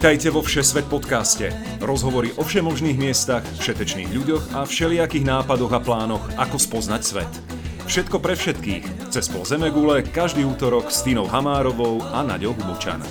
[0.00, 1.52] Vítajte vo Všesvet podcaste.
[1.76, 7.28] Rozhovory o všemožných miestach, všetečných ľuďoch a všelijakých nápadoch a plánoch, ako spoznať svet.
[7.84, 9.12] Všetko pre všetkých.
[9.12, 13.04] Cez pol Zemegule každý útorok s Tínou Hamárovou a Naďou Hubočan.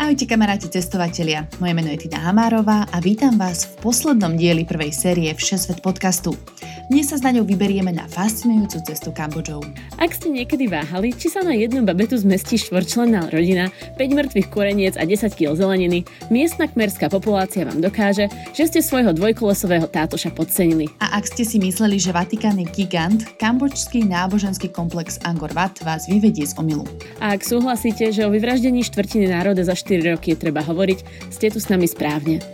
[0.00, 4.88] Ahojte kamaráti cestovatelia, moje meno je Tina Hamárová a vítam vás v poslednom dieli prvej
[4.88, 6.32] série Všesvet podcastu.
[6.84, 9.64] Dnes sa s Naďou vyberieme na fascinujúcu cestu Kambodžou.
[9.96, 14.92] Ak ste niekedy váhali, či sa na jednu babetu zmestí štvorčlenná rodina, 5 mŕtvych koreniec
[15.00, 20.92] a 10 kg zeleniny, miestna kmerská populácia vám dokáže, že ste svojho dvojkolesového tátoša podcenili.
[21.00, 26.04] A ak ste si mysleli, že Vatikán je gigant, kambočský náboženský komplex Angkor Wat vás
[26.04, 26.84] vyvedie z omilu.
[27.16, 31.48] A ak súhlasíte, že o vyvraždení štvrtiny národa za 4 roky je treba hovoriť, ste
[31.48, 32.44] tu s nami správne.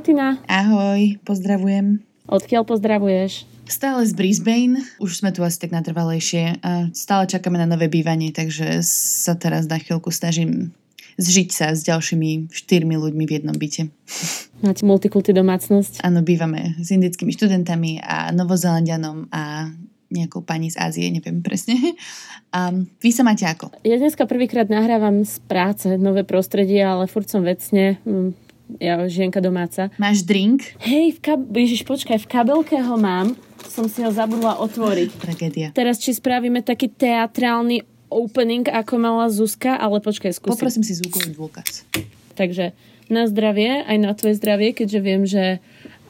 [0.00, 0.40] Čau Tina.
[0.48, 2.00] Ahoj, pozdravujem.
[2.24, 3.44] Odkiaľ pozdravuješ?
[3.68, 8.32] Stále z Brisbane, už sme tu asi tak natrvalejšie a stále čakáme na nové bývanie,
[8.32, 10.72] takže sa teraz na chvíľku snažím
[11.20, 13.92] zžiť sa s ďalšími štyrmi ľuďmi v jednom byte.
[14.64, 16.00] Máte multikulty domácnosť?
[16.00, 19.68] Áno, bývame s indickými študentami a novozelandianom a
[20.08, 21.76] nejakou pani z Ázie, neviem presne.
[22.56, 23.70] A vy sa máte ako?
[23.86, 28.02] Ja dneska prvýkrát nahrávam z práce nové prostredie, ale furt som vecne
[28.78, 29.90] ja žienka domáca.
[29.98, 30.76] Máš drink?
[30.78, 33.34] Hej, v kab- Ježiš, počkaj, v kabelke ho mám,
[33.66, 35.10] som si ho zabudla otvoriť.
[35.18, 35.68] Tragédia.
[35.74, 40.58] Teraz či spravíme taký teatrálny opening, ako mala Zuzka, ale počkaj, skúsim.
[40.58, 41.86] Poprosím si zvukový dôkaz.
[42.34, 42.74] Takže
[43.10, 45.58] na zdravie, aj na tvoje zdravie, keďže viem, že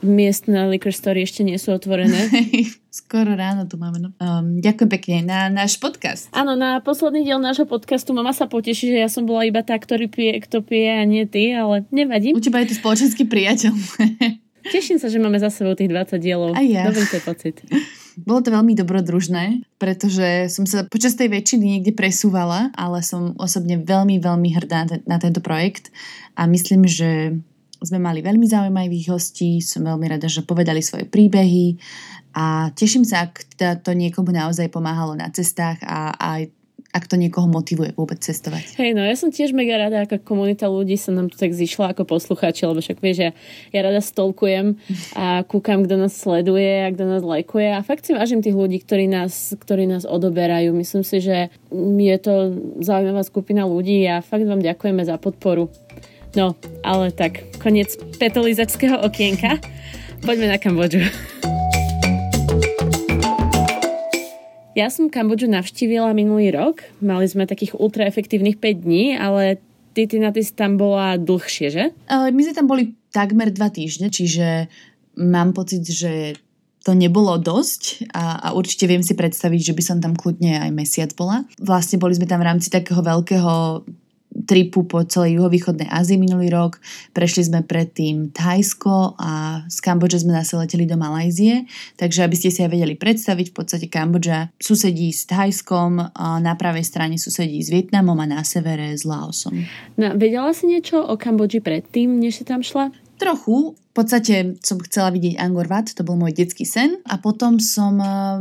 [0.02, 2.28] miestne liquor story ešte nie sú otvorené.
[2.90, 4.02] Skoro ráno tu máme.
[4.02, 4.10] No.
[4.18, 6.26] Um, ďakujem pekne na náš podcast.
[6.34, 9.78] Áno, na posledný diel nášho podcastu mama sa poteší, že ja som bola iba tá,
[9.78, 12.34] ktorý pije, kto pije a nie ty, ale nevadí.
[12.34, 13.72] U teba je tu spoločenský priateľ.
[14.74, 16.52] Teším sa, že máme za sebou tých 20 dielov.
[16.52, 16.84] A ja.
[16.84, 17.56] Dobrý to je pocit.
[18.28, 23.80] Bolo to veľmi dobrodružné, pretože som sa počas tej väčšiny niekde presúvala, ale som osobne
[23.80, 25.88] veľmi, veľmi hrdá na tento projekt
[26.36, 27.40] a myslím, že
[27.80, 31.80] sme mali veľmi zaujímavých hostí, som veľmi rada, že povedali svoje príbehy
[32.36, 33.42] a teším sa, ak
[33.82, 36.52] to niekomu naozaj pomáhalo na cestách a aj
[36.90, 38.74] ak to niekoho motivuje vôbec cestovať.
[38.74, 41.94] Hej, no ja som tiež mega rada, aká komunita ľudí sa nám tu tak zišla
[41.94, 43.32] ako poslucháči, lebo však vieš, ja,
[43.70, 44.74] ja rada stolkujem
[45.14, 48.82] a kúkam, kto nás sleduje a kto nás lajkuje a fakt si vážim tých ľudí,
[48.82, 50.74] ktorí nás, ktorí nás odoberajú.
[50.74, 51.54] Myslím si, že
[51.94, 55.70] je to zaujímavá skupina ľudí a fakt vám ďakujeme za podporu.
[56.30, 56.54] No,
[56.86, 59.58] ale tak, koniec petolizačského okienka.
[60.22, 61.02] Poďme na Kambodžu.
[64.78, 66.86] Ja som Kambodžu navštívila minulý rok.
[67.02, 69.58] Mali sme takých ultraefektívnych 5 dní, ale
[69.90, 71.84] ty, ty na ty si tam bola dlhšie, že?
[72.06, 74.70] My sme tam boli takmer 2 týždne, čiže
[75.18, 76.38] mám pocit, že
[76.86, 80.70] to nebolo dosť a, a určite viem si predstaviť, že by som tam kľudne aj
[80.70, 81.42] mesiac bola.
[81.58, 83.82] Vlastne boli sme tam v rámci takého veľkého
[84.30, 86.78] tripu po celej juhovýchodnej Ázii minulý rok.
[87.14, 91.66] Prešli sme predtým Thajsko a z Kambodže sme zase leteli do Malajzie.
[91.98, 96.54] Takže aby ste si aj vedeli predstaviť, v podstate Kambodža susedí s Thajskom, a na
[96.54, 99.66] pravej strane susedí s Vietnamom a na severe s Laosom.
[99.98, 102.94] No, vedela si niečo o Kambodži predtým, než si tam šla?
[103.20, 103.76] Trochu.
[103.90, 107.02] V podstate som chcela vidieť Angkor Wat, to bol môj detský sen.
[107.10, 107.98] A potom som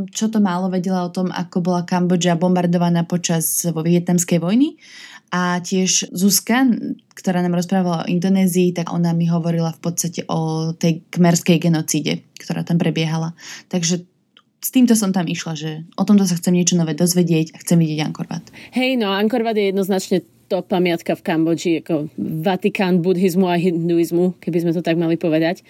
[0.08, 4.78] čo to málo vedela o tom, ako bola Kambodža bombardovaná počas vo vietnamskej vojny
[5.30, 6.66] a tiež Zuzka,
[7.14, 12.26] ktorá nám rozprávala o Indonézii, tak ona mi hovorila v podstate o tej kmerskej genocíde,
[12.38, 13.38] ktorá tam prebiehala.
[13.70, 14.02] Takže
[14.60, 17.80] s týmto som tam išla, že o tomto sa chcem niečo nové dozvedieť a chcem
[17.80, 18.44] vidieť Angkor Wat.
[18.76, 24.42] Hej, no Angkor Wat je jednoznačne to pamiatka v Kambodži, ako Vatikán buddhizmu a hinduizmu,
[24.42, 25.62] keby sme to tak mali povedať.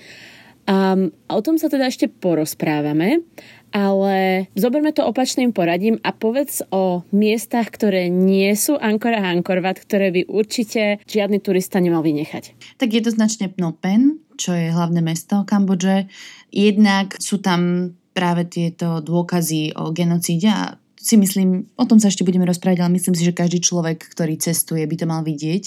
[0.65, 3.21] Um, a o tom sa teda ešte porozprávame.
[3.71, 9.63] Ale zoberme to opačným poradím a povedz o miestach, ktoré nie sú Angkor a Angkor
[9.63, 12.77] Wat, ktoré by určite žiadny turista nemal vynechať.
[12.83, 16.11] Tak je to značne Phnom Penh, čo je hlavné mesto Kambodže.
[16.51, 22.29] Jednak sú tam práve tieto dôkazy o genocíde a si myslím, o tom sa ešte
[22.29, 25.65] budeme rozprávať, ale myslím si, že každý človek, ktorý cestuje, by to mal vidieť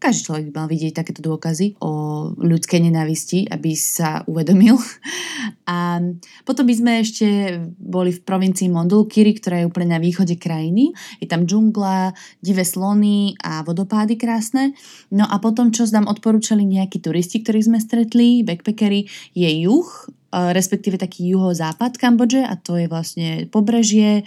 [0.00, 1.92] každý človek by mal vidieť takéto dôkazy o
[2.32, 4.80] ľudskej nenávisti, aby sa uvedomil.
[5.70, 6.02] A
[6.42, 10.90] potom by sme ešte boli v provincii Mondulkiri, ktorá je úplne na východe krajiny.
[11.22, 12.10] Je tam džungla,
[12.42, 14.74] divé slony a vodopády krásne.
[15.14, 19.06] No a potom, čo nám odporúčali nejakí turisti, ktorých sme stretli, backpackery,
[19.36, 19.88] je juh
[20.30, 24.22] respektíve taký juhozápad Kambodže a to je vlastne pobrežie,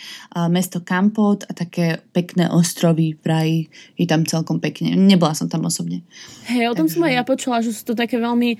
[0.52, 5.00] mesto Kampot a také pekné ostrovy, vraj je tam celkom pekne.
[5.00, 6.04] Nebola som tam osobne.
[6.52, 7.00] Hej, o tom Takže...
[7.00, 8.60] som aj ja počula, že sú to také veľmi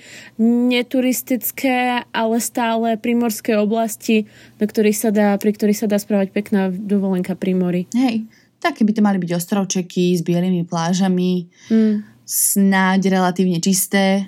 [0.72, 4.24] neturistické, ale stále primorské oblasti,
[4.56, 7.82] na ktorých sa dá, pri ktorých sa dá správať pekná dovolenka pri mori.
[7.92, 8.24] Hej,
[8.64, 11.52] také by to mali byť ostrovčeky s bielými plážami.
[11.68, 14.24] Mm snáď relatívne čisté.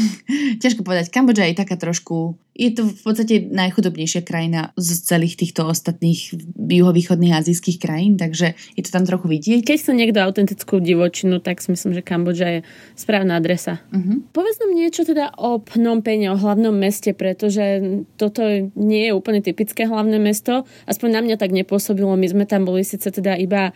[0.62, 5.64] Ťažko povedať, Kambodža je taká trošku, je to v podstate najchudobnejšia krajina z celých týchto
[5.64, 9.64] ostatných juhovýchodných azijských krajín, takže je to tam trochu vidieť.
[9.64, 12.60] Keď sa niekto autentickú divočinu, tak si myslím, že Kambodža je
[13.00, 13.80] správna adresa.
[13.88, 14.20] Uh-huh.
[14.36, 17.80] Povedz nám niečo teda o Phnom Penh, o hlavnom meste, pretože
[18.20, 18.44] toto
[18.76, 22.12] nie je úplne typické hlavné mesto, aspoň na mňa tak nepôsobilo.
[22.14, 23.72] My sme tam boli síce teda iba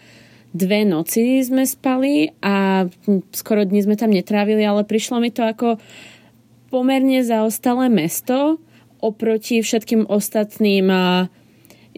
[0.54, 2.86] dve noci sme spali a
[3.34, 5.82] skoro dní sme tam netrávili, ale prišlo mi to ako
[6.70, 8.62] pomerne zaostalé mesto
[9.02, 10.88] oproti všetkým ostatným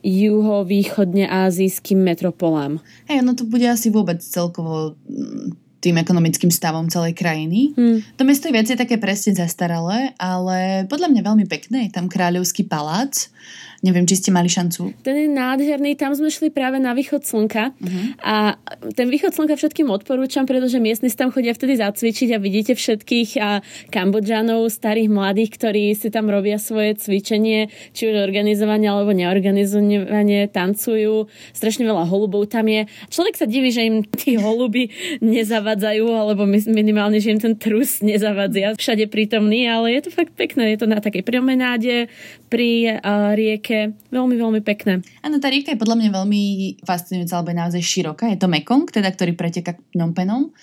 [0.02, 2.82] juho-východne azijským metropolám.
[3.06, 4.96] Hej, no to bude asi vôbec celkovo
[5.80, 7.76] tým ekonomickým stavom celej krajiny.
[7.78, 8.02] Hmm.
[8.18, 11.86] To mesto je viacej také presne zastaralé, ale podľa mňa veľmi pekné.
[11.86, 13.30] Je tam kráľovský palác
[13.86, 14.98] Neviem, či ste mali šancu.
[15.06, 18.06] Ten je nádherný, tam sme šli práve na východ slnka uh-huh.
[18.18, 18.58] a
[18.98, 23.62] ten východ slnka všetkým odporúčam, pretože miestni tam chodia vtedy zacvičiť a vidíte všetkých a
[23.94, 31.30] Kambodžanov, starých mladých, ktorí si tam robia svoje cvičenie, či už organizovanie alebo neorganizovanie, tancujú,
[31.54, 32.90] strašne veľa holubov tam je.
[33.14, 34.90] Človek sa diví, že im tí holuby
[35.22, 40.74] nezavadzajú, alebo minimálne, že im ten trus nezavadzia všade prítomný, ale je to fakt pekné,
[40.74, 42.10] je to na takej promenáde
[42.50, 43.92] pri uh, rieke rieke.
[44.08, 45.04] Veľmi, veľmi pekné.
[45.20, 46.42] Áno, tá rieka je podľa mňa veľmi
[46.82, 48.24] fascinujúca, alebo je naozaj široká.
[48.32, 50.56] Je to Mekong, teda, ktorý preteká Pnompenom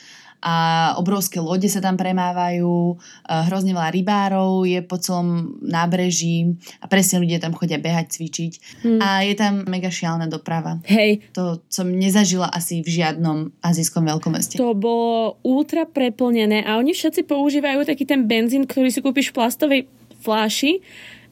[0.44, 0.56] a
[1.00, 3.00] obrovské lode sa tam premávajú,
[3.48, 9.00] hrozne veľa rybárov je po celom nábreží a presne ľudia tam chodia behať, cvičiť hmm.
[9.00, 10.84] a je tam mega šialná doprava.
[10.84, 11.32] Hej.
[11.40, 14.60] To som nezažila asi v žiadnom azijskom veľkomeste.
[14.60, 19.40] To bolo ultra preplnené a oni všetci používajú taký ten benzín, ktorý si kúpiš v
[19.40, 19.82] plastovej
[20.20, 20.84] fláši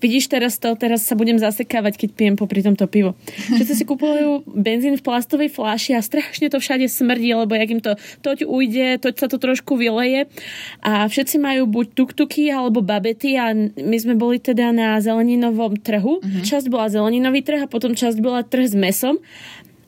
[0.02, 3.14] Vidíš teraz to, teraz sa budem zasekávať, keď pijem popri tomto pivo.
[3.54, 7.82] Všetci si kupujú benzín v plastovej fláši a strašne to všade smrdí, lebo jak im
[7.86, 7.94] to
[8.26, 10.26] toť ujde, toť sa to trošku vyleje
[10.82, 16.18] a všetci majú buď tuktuky alebo babety a my sme boli teda na zeleninovom trhu.
[16.18, 16.42] Uh-huh.
[16.42, 19.22] Časť bola zeleninový trh a potom časť bola trh s mesom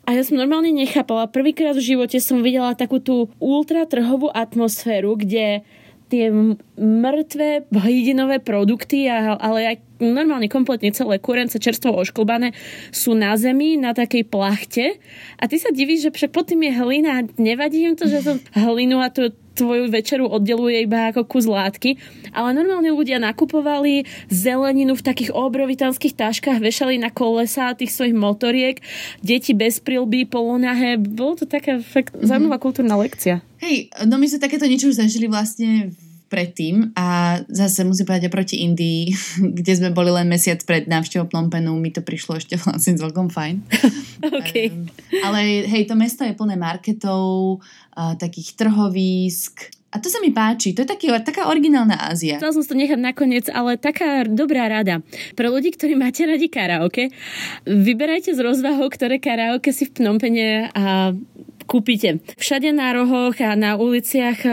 [0.04, 1.31] a ja som normálne nechápala.
[1.31, 5.63] Prvýkrát v živote som videla takú tú ultra trhovú atmosféru, kde
[6.12, 6.30] tie
[6.77, 9.75] mŕtve hydinové produkty, ale aj
[10.12, 12.52] normálne kompletne celé kurence čerstvo ošklbané
[12.92, 15.00] sú na zemi, na takej plachte
[15.40, 18.38] a ty sa divíš, že však pod tým je hlina nevadí im to, že som
[18.52, 22.02] hlinu a to tvoju večeru oddeluje iba ako kus látky,
[22.34, 28.82] ale normálne ľudia nakupovali zeleninu v takých obrovitanských taškách, vešali na kolesa tých svojich motoriek,
[29.22, 32.26] deti bez prilby, polonahé, bolo to taká fakt mm-hmm.
[32.26, 33.46] zaujímavá kultúrna lekcia.
[33.62, 35.94] Hej, no my sme takéto niečo už zažili vlastne
[36.34, 39.14] predtým a zase musím povedať oproti Indii,
[39.62, 43.62] kde sme boli len mesiac pred návštevou Plompenu, mi to prišlo ešte vlastne celkom fajn.
[44.42, 44.74] okay.
[44.74, 44.90] um,
[45.22, 50.74] ale hej, to mesto je plné marketov, uh, takých trhovísk, a to sa mi páči,
[50.74, 52.42] to je taký, taká originálna Ázia.
[52.42, 55.06] Chcela som to nechať nakoniec, ale taká dobrá rada.
[55.38, 57.14] Pre ľudí, ktorí máte radi karaoke,
[57.70, 61.14] vyberajte z rozvahov, ktoré karaoke si v Pnompene a
[61.63, 62.21] kúpite.
[62.38, 64.51] Všade na rohoch a na uliciach e,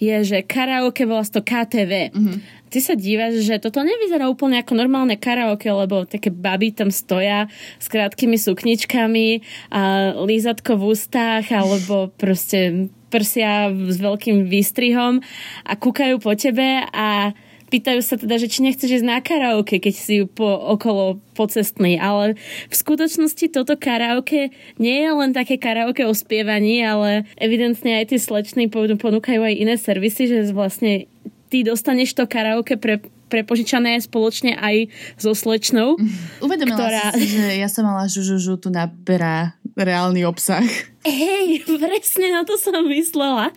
[0.00, 2.12] je, že karaoke volá to KTV.
[2.12, 2.38] Mm-hmm.
[2.66, 7.46] Ty sa dívaš, že toto nevyzerá úplne ako normálne karaoke, lebo také baby tam stoja
[7.78, 15.22] s krátkými sukničkami a lízatko v ústach alebo proste prsia s veľkým výstrihom
[15.62, 17.32] a kúkajú po tebe a
[17.70, 22.38] pýtajú sa teda, že či nechceš ísť na karaoke, keď si po, okolo pocestný, ale
[22.70, 28.18] v skutočnosti toto karaoke nie je len také karaoke o spievaní, ale evidentne aj tie
[28.22, 31.10] slečny ponúkajú aj iné servisy, že vlastne
[31.50, 34.86] ty dostaneš to karaoke pre prepožičané spoločne aj
[35.18, 35.98] so slečnou.
[36.44, 37.04] Uvedomila ktorá...
[37.18, 40.64] si, že ja som mala žužužu tu naberá reálny obsah.
[41.04, 43.52] Hej, presne na to som myslela.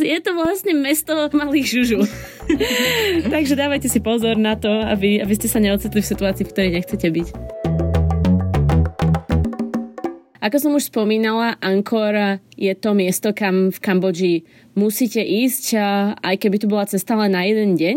[0.00, 2.00] Je to vlastne mesto malých žužu.
[3.34, 6.72] Takže dávajte si pozor na to, aby, aby ste sa neocitli v situácii, v ktorej
[6.76, 7.28] nechcete byť.
[10.46, 14.34] Ako som už spomínala, Angkor je to miesto, kam v Kambodži
[14.78, 15.74] musíte ísť,
[16.22, 17.96] aj keby to bola cesta len na jeden deň.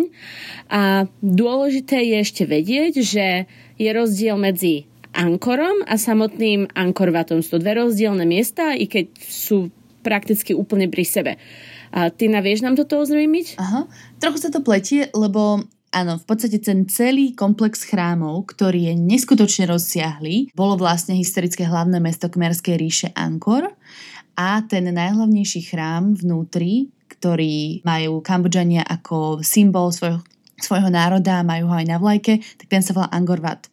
[0.73, 3.45] A dôležité je ešte vedieť, že
[3.77, 7.45] je rozdiel medzi Ankorom a samotným Ankorvatom.
[7.45, 9.69] Sú to dve rozdielne miesta, i keď sú
[10.01, 11.31] prakticky úplne pri sebe.
[11.89, 13.57] A ty navieš nám toto ozrejmiť?
[13.57, 13.89] Aha,
[14.21, 19.65] trochu sa to pletie, lebo Áno, v podstate ten celý komplex chrámov, ktorý je neskutočne
[19.65, 23.73] rozsiahlý, bolo vlastne historické hlavné mesto Kmerskej ríše Angkor
[24.37, 30.21] a ten najhlavnejší chrám vnútri, ktorý majú Kambodžania ako symbol svojho,
[30.61, 33.65] svojho národa, majú ho aj na vlajke, tak ten sa volá Angkor Wat.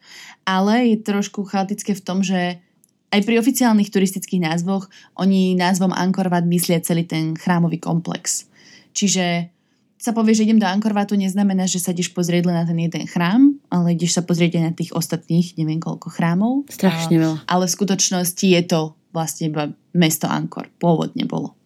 [0.49, 2.65] Ale je trošku chaotické v tom, že
[3.11, 8.51] aj pri oficiálnych turistických názvoch oni názvom Angkor Wat myslia celý ten chrámový komplex.
[8.97, 9.53] Čiže
[9.97, 13.05] sa povie, že idem do Ankorvatu, neznamená, že sa ideš pozrieť len na ten jeden
[13.09, 16.69] chrám, ale ideš sa pozrieť aj na tých ostatných, neviem koľko chrámov.
[16.69, 17.37] Strašne veľa.
[17.49, 20.69] Ale v skutočnosti je to vlastne iba mesto Ankor.
[20.77, 21.57] Pôvodne bolo.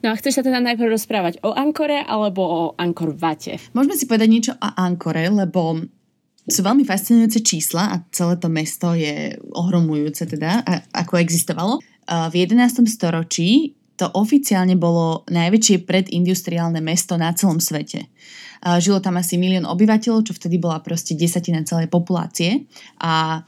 [0.00, 3.60] No a chceš sa teda najprv rozprávať o Ankore alebo o Ankorvate?
[3.76, 5.84] Môžeme si povedať niečo o Ankore, lebo
[6.46, 10.62] sú veľmi fascinujúce čísla a celé to mesto je ohromujúce teda,
[10.94, 11.82] ako existovalo.
[12.06, 12.86] V 11.
[12.86, 18.06] storočí to oficiálne bolo najväčšie predindustriálne mesto na celom svete.
[18.62, 22.68] Žilo tam asi milión obyvateľov, čo vtedy bola proste desatina celej populácie
[23.02, 23.42] a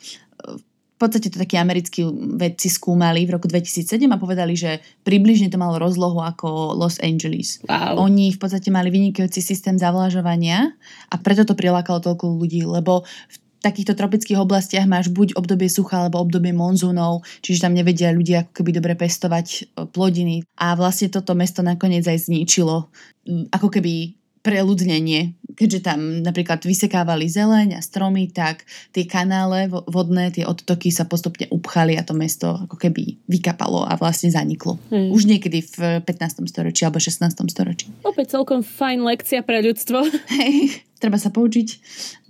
[0.99, 2.03] v podstate to takí americkí
[2.35, 7.63] vedci skúmali v roku 2007 a povedali, že približne to malo rozlohu ako Los Angeles.
[7.71, 8.11] Wow.
[8.11, 10.75] Oni v podstate mali vynikajúci systém zavlažovania
[11.07, 16.03] a preto to prilákalo toľko ľudí, lebo v takýchto tropických oblastiach máš buď obdobie sucha
[16.03, 20.43] alebo obdobie monzúnov, čiže tam nevedia ľudia ako keby dobre pestovať e, plodiny.
[20.59, 22.91] A vlastne toto mesto nakoniec aj zničilo
[23.29, 25.35] ako keby preľudnenie.
[25.59, 28.63] Keďže tam napríklad vysekávali zeleň a stromy, tak
[28.95, 33.99] tie kanále vodné, tie odtoky sa postupne upchali a to mesto ako keby vykapalo a
[33.99, 34.79] vlastne zaniklo.
[34.95, 35.11] Hmm.
[35.11, 36.47] Už niekedy v 15.
[36.47, 37.27] storočí alebo 16.
[37.51, 37.91] storočí.
[38.07, 39.99] Opäť celkom fajn lekcia pre ľudstvo.
[40.39, 41.69] Hej, treba sa poučiť,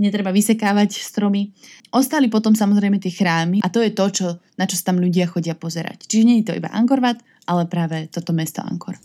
[0.01, 1.53] netreba vysekávať stromy.
[1.89, 4.27] Ostali potom samozrejme tie chrámy a to je to, čo,
[4.61, 6.05] na čo sa tam ľudia chodia pozerať.
[6.05, 7.17] Čiže nie je to iba Angkor Wat,
[7.49, 9.01] ale práve toto mesto Ankor.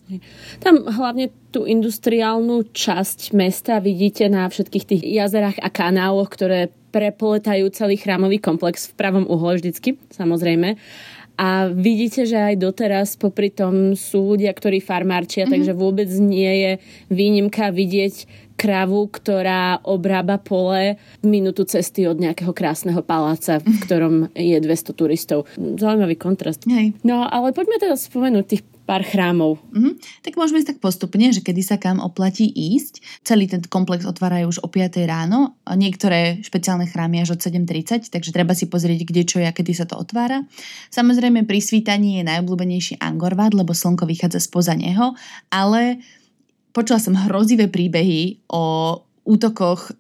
[0.59, 7.71] Tam hlavne tú industriálnu časť mesta vidíte na všetkých tých jazerách a kanáloch, ktoré prepletajú
[7.71, 10.75] celý chrámový komplex v pravom uhle vždycky, samozrejme.
[11.33, 15.53] A vidíte, že aj doteraz popri tom sú ľudia, ktorí farmárčia, mm-hmm.
[15.57, 16.71] takže vôbec nie je
[17.09, 24.57] výnimka vidieť kravu, ktorá obrába pole minútu cesty od nejakého krásneho paláca, v ktorom je
[24.57, 25.49] 200 turistov.
[25.57, 26.63] Zaujímavý kontrast.
[26.69, 26.95] Hej.
[27.01, 29.63] No, ale poďme teda spomenúť tých pár chrámov.
[29.71, 29.93] Mm-hmm.
[30.27, 33.23] Tak môžeme ísť tak postupne, že kedy sa kam oplatí ísť.
[33.23, 38.35] Celý ten komplex otvárajú už o 5 ráno, niektoré špeciálne chrámy až od 7.30, takže
[38.35, 40.43] treba si pozrieť, kde čo je a kedy sa to otvára.
[40.91, 45.15] Samozrejme pri svítaní je najobľúbenejší Angorvat, lebo slnko vychádza spoza neho,
[45.47, 46.03] ale
[46.73, 49.93] počula som hrozivé príbehy o útokoch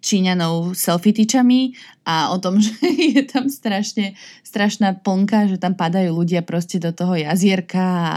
[0.00, 1.72] Číňanov selfie tyčami
[2.04, 6.92] a o tom, že je tam strašne, strašná plnka, že tam padajú ľudia proste do
[6.92, 8.16] toho jazierka a,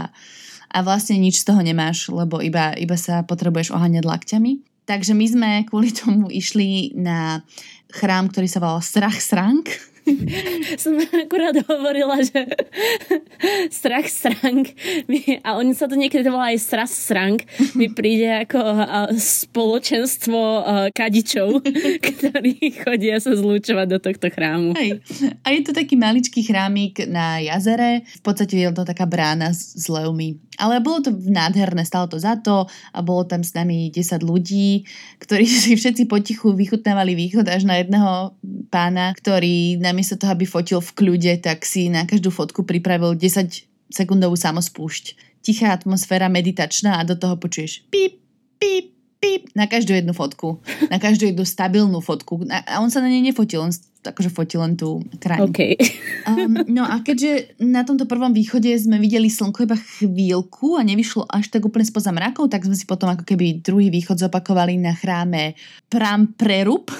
[0.72, 4.52] a vlastne nič z toho nemáš, lebo iba, iba sa potrebuješ oháňať lakťami.
[4.82, 7.46] Takže my sme kvôli tomu išli na
[7.94, 9.91] chrám, ktorý sa volal Strach Srank
[10.82, 12.42] som akurát hovorila, že
[13.78, 14.66] strach srang
[15.46, 17.38] a oni sa to niekedy volá aj stras srang
[17.78, 18.60] mi príde ako
[19.16, 20.40] spoločenstvo
[20.90, 21.62] kadičov,
[22.08, 24.74] ktorí chodia sa zlúčovať do tohto chrámu.
[24.74, 25.02] Hej.
[25.46, 29.78] A je to taký maličký chrámik na jazere, v podstate je to taká brána s,
[29.78, 29.86] s.
[30.60, 34.84] Ale bolo to nádherné, stalo to za to a bolo tam s nami 10 ľudí,
[35.18, 38.36] ktorí si všetci potichu vychutnávali východ až na jedného
[38.68, 43.68] pána, ktorý namiesto toho, aby fotil v kľude, tak si na každú fotku pripravil 10
[43.92, 45.36] sekundovú samospúšť.
[45.44, 48.18] Tichá atmosféra meditačná a do toho počuješ píp,
[48.56, 50.64] píp, píp na každú jednu fotku.
[50.88, 52.42] Na každú jednu stabilnú fotku.
[52.48, 53.70] A on sa na nej nefotil, on
[54.02, 55.54] akože fotí len tú krajinu.
[55.54, 55.78] Okay.
[56.26, 61.30] um, no a keďže na tomto prvom východe sme videli slnko iba chvíľku a nevyšlo
[61.30, 64.90] až tak úplne spoza mrakov, tak sme si potom ako keby druhý východ zopakovali na
[64.98, 65.54] chráme
[65.86, 66.90] Pram Prerub.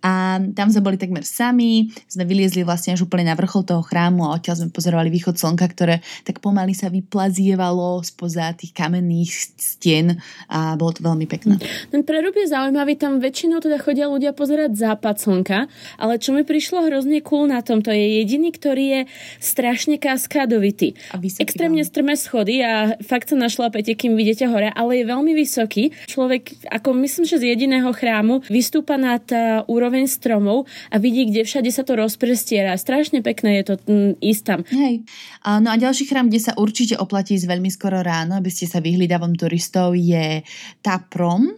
[0.00, 4.24] A tam sme boli takmer sami, sme vyliezli vlastne až úplne na vrchol toho chrámu
[4.28, 10.20] a odtiaľ sme pozorovali východ slnka, ktoré tak pomaly sa vyplazievalo spoza tých kamenných stien
[10.48, 11.60] a bolo to veľmi pekné.
[11.92, 15.58] Ten prerub je zaujímavý, tam väčšinou teda chodia ľudia pozerať západ slnka,
[16.00, 19.00] ale čo mi prišlo hrozne cool na tom, to je jediný, ktorý je
[19.40, 20.96] strašne kaskádovitý.
[21.12, 25.32] A vysoký, Extrémne strmé schody a fakt sa našlapete, kým vidíte hore, ale je veľmi
[25.36, 25.92] vysoký.
[26.08, 29.22] Človek, ako myslím, že z jediného chrámu vystúpa nad
[29.66, 32.76] úroveň stromov a vidí, kde všade sa to rozprestiera.
[32.78, 34.60] Strašne pekné je to mm, ísť tam.
[34.68, 35.04] Hej.
[35.44, 38.80] No a ďalší chrám, kde sa určite oplatí ísť veľmi skoro ráno, aby ste sa
[38.80, 40.42] vyhli davom turistov, je
[40.80, 41.52] Taprom.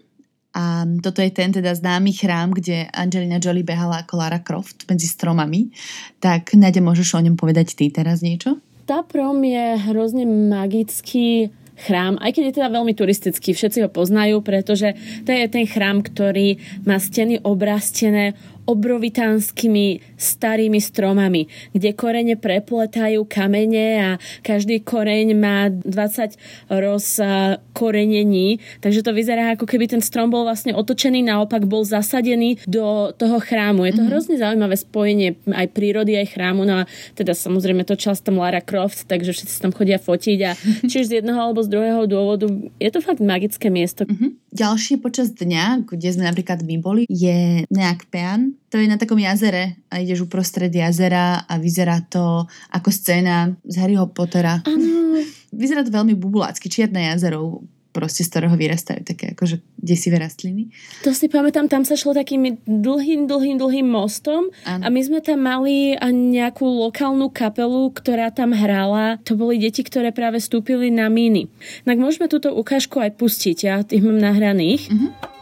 [0.56, 5.04] A toto je ten teda známy chrám, kde Angelina Jolie behala ako Lara Croft medzi
[5.04, 5.68] stromami.
[6.16, 8.56] Tak Nadia, môžeš o ňom povedať ty teraz niečo?
[8.88, 14.96] Taprom je hrozne magický chrám, aj keď je teda veľmi turistický, všetci ho poznajú, pretože
[15.28, 16.56] to je ten chrám, ktorý
[16.88, 18.32] má steny obrastené
[18.66, 24.10] obrovitánskymi starými stromami, kde korene prepletajú kamene a
[24.42, 26.36] každý koreň má 20
[26.74, 27.22] roz
[27.70, 33.14] korenení, takže to vyzerá ako keby ten strom bol vlastne otočený, naopak bol zasadený do
[33.14, 33.86] toho chrámu.
[33.86, 34.10] Je to mm-hmm.
[34.10, 39.06] hrozne zaujímavé spojenie aj prírody, aj chrámu, no a teda samozrejme točila tam Lara Croft,
[39.06, 40.50] takže všetci tam chodia fotiť a
[40.90, 42.50] či už z jedného alebo z druhého dôvodu
[42.82, 44.08] je to fakt magické miesto.
[44.08, 44.30] Mm-hmm.
[44.56, 48.55] Ďalšie počas dňa, kde sme napríklad my boli, je nejak Pean.
[48.70, 52.44] To je na takom jazere a ideš uprostred jazera a vyzerá to
[52.74, 54.60] ako scéna z Harryho Pottera.
[54.66, 55.22] Ano.
[55.56, 57.64] Vyzerá to veľmi bubulácky, čierne jazero
[57.96, 60.68] proste z ktorého vyrastajú také akože desivé rastliny.
[61.00, 64.84] To si pamätám, tam sa šlo takým dlhým, dlhým, dlhým mostom ano.
[64.84, 69.16] a my sme tam mali nejakú lokálnu kapelu, ktorá tam hrala.
[69.24, 71.48] To boli deti, ktoré práve vstúpili na míny.
[71.88, 74.92] Tak môžeme túto ukážku aj pustiť, ja tých mám nahraných.
[74.92, 75.35] Uh-huh.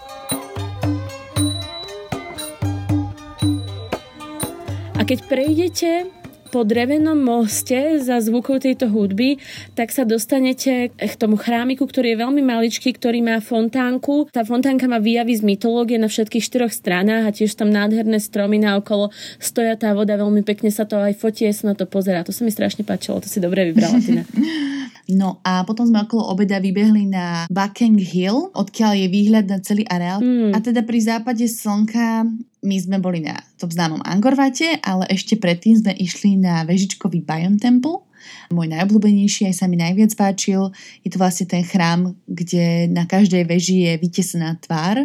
[5.05, 6.09] Keď prejdete
[6.49, 9.37] po drevenom moste za zvukov tejto hudby,
[9.77, 14.33] tak sa dostanete k tomu chrámiku, ktorý je veľmi maličký, ktorý má fontánku.
[14.33, 18.57] Tá fontánka má výjavy z mytológie na všetkých štyroch stranách a tiež tam nádherné stromy
[18.57, 22.25] na okolo stoja tá voda, veľmi pekne sa to aj fotí, sa na to pozerá.
[22.25, 24.25] To sa mi strašne páčilo, to si dobre vybrala, Tina.
[25.13, 29.85] No a potom sme okolo obeda vybehli na Bucking Hill, odkiaľ je výhľad na celý
[29.85, 30.25] areál.
[30.25, 30.57] Mm.
[30.57, 32.25] A teda pri západe slnka
[32.65, 37.61] my sme boli na tom známom Angorvate, ale ešte predtým sme išli na vežičkový Bion
[37.61, 38.01] Temple,
[38.49, 40.73] môj najobľúbenejší, aj sa mi najviac páčil.
[41.05, 45.05] Je to vlastne ten chrám, kde na každej veži je vytesená tvár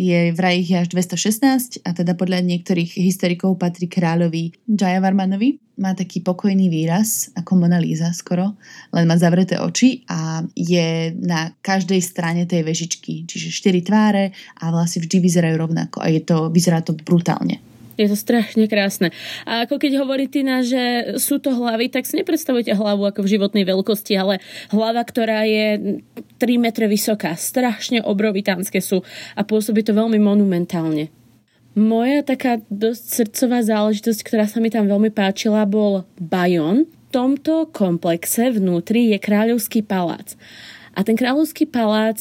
[0.00, 5.60] je vraj ich až 216 a teda podľa niektorých historikov patrí kráľovi Jayavarmanovi.
[5.76, 8.56] Má taký pokojný výraz, ako Mona Lisa skoro,
[8.96, 14.72] len má zavreté oči a je na každej strane tej vežičky, čiže štyri tváre a
[14.72, 17.60] vlastne vždy vyzerajú rovnako a je to, vyzerá to brutálne.
[18.00, 19.12] Je to strašne krásne.
[19.44, 23.36] A ako keď hovorí Tina, že sú to hlavy, tak si nepredstavujte hlavu ako v
[23.36, 24.40] životnej veľkosti, ale
[24.72, 26.00] hlava, ktorá je
[26.40, 27.36] 3 metre vysoká.
[27.36, 29.04] Strašne obrovitánske sú
[29.36, 31.12] a pôsobí to veľmi monumentálne.
[31.76, 36.88] Moja taká dosť srdcová záležitosť, ktorá sa mi tam veľmi páčila, bol Bajon.
[36.88, 40.34] V tomto komplexe vnútri je kráľovský palác.
[40.94, 42.18] A ten kráľovský palác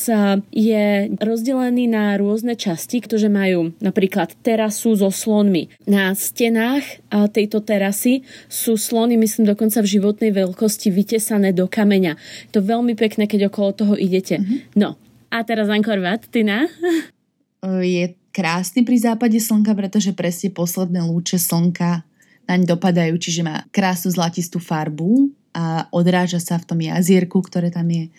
[0.53, 0.85] je
[1.17, 5.73] rozdelený na rôzne časti, ktoré majú napríklad terasu so slonmi.
[5.89, 6.85] Na stenách
[7.33, 12.13] tejto terasy sú slony, myslím, dokonca v životnej veľkosti vytesané do kameňa.
[12.53, 14.37] To veľmi pekné, keď okolo toho idete.
[14.37, 14.77] Mm-hmm.
[14.77, 14.95] No,
[15.29, 16.69] a teraz Angkor Wat, Tina?
[17.83, 22.07] Je krásny pri západe slnka, pretože presne posledné lúče slnka
[22.49, 27.85] naň dopadajú, čiže má krásnu zlatistú farbu a odráža sa v tom jazierku, ktoré tam
[27.89, 28.09] je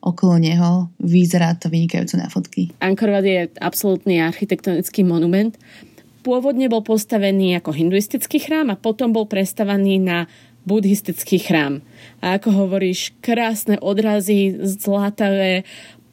[0.00, 0.88] okolo neho.
[1.02, 2.70] Vyzerá to vynikajúco na fotky.
[2.78, 5.54] Angkor je absolútny architektonický monument.
[6.26, 10.26] Pôvodne bol postavený ako hinduistický chrám a potom bol prestavaný na
[10.68, 11.80] buddhistický chrám.
[12.20, 15.64] A ako hovoríš, krásne odrazy, zlatavé,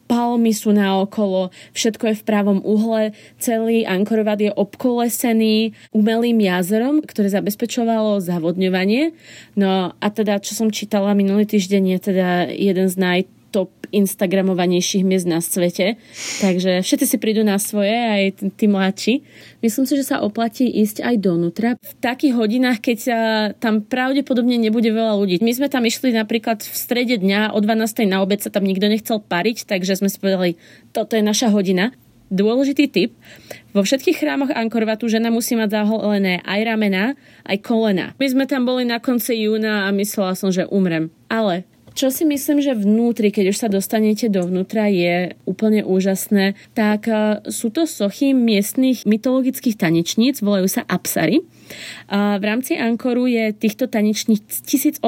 [0.06, 7.02] palmy sú na okolo, všetko je v pravom uhle, celý Ankorovat je obkolesený umelým jazerom,
[7.02, 9.12] ktoré zabezpečovalo zavodňovanie.
[9.58, 13.20] No a teda, čo som čítala minulý týždeň, je teda jeden z naj
[13.56, 15.96] top instagramovanejších miest na svete.
[16.44, 19.24] Takže všetci si prídu na svoje, aj tí mladší.
[19.64, 21.68] Myslím si, že sa oplatí ísť aj donútra.
[21.80, 23.18] V takých hodinách, keď sa
[23.56, 25.40] tam pravdepodobne nebude veľa ľudí.
[25.40, 28.04] My sme tam išli napríklad v strede dňa o 12.
[28.04, 30.60] na obed sa tam nikto nechcel pariť, takže sme si povedali,
[30.92, 31.96] toto je naša hodina.
[32.26, 33.14] Dôležitý tip.
[33.70, 37.14] Vo všetkých chrámoch Ankorvatu žena musí mať zaholené aj ramena,
[37.46, 38.18] aj kolena.
[38.18, 41.14] My sme tam boli na konci júna a myslela som, že umrem.
[41.30, 41.62] Ale
[41.96, 47.40] čo si myslím, že vnútri, keď už sa dostanete dovnútra, je úplne úžasné, tak e,
[47.48, 51.40] sú to sochy miestnych mytologických tanečníc, volajú sa Apsary.
[52.12, 55.00] A v rámci Ankoru je týchto tanečníc 1800.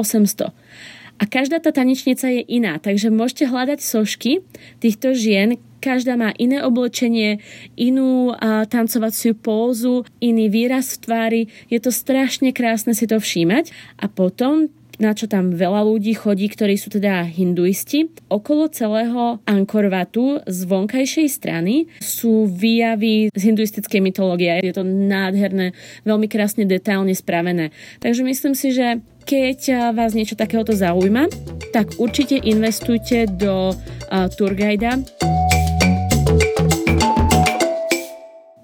[1.19, 4.41] A každá tá tanečnica je iná, takže môžete hľadať sošky
[4.81, 7.39] týchto žien, každá má iné oblečenie,
[7.77, 11.43] inú a, tancovaciu pózu, iný výraz v tvári.
[11.69, 13.71] Je to strašne krásne si to všímať.
[14.03, 18.11] A potom na čo tam veľa ľudí chodí, ktorí sú teda hinduisti.
[18.27, 24.59] Okolo celého Ankorvatu z vonkajšej strany sú výjavy z hinduistickej mytológie.
[24.61, 27.71] Je to nádherné, veľmi krásne detailne spravené.
[28.03, 31.29] Takže myslím si, že keď vás niečo takéhoto zaujíma,
[31.71, 34.99] tak určite investujte do uh, tourguida.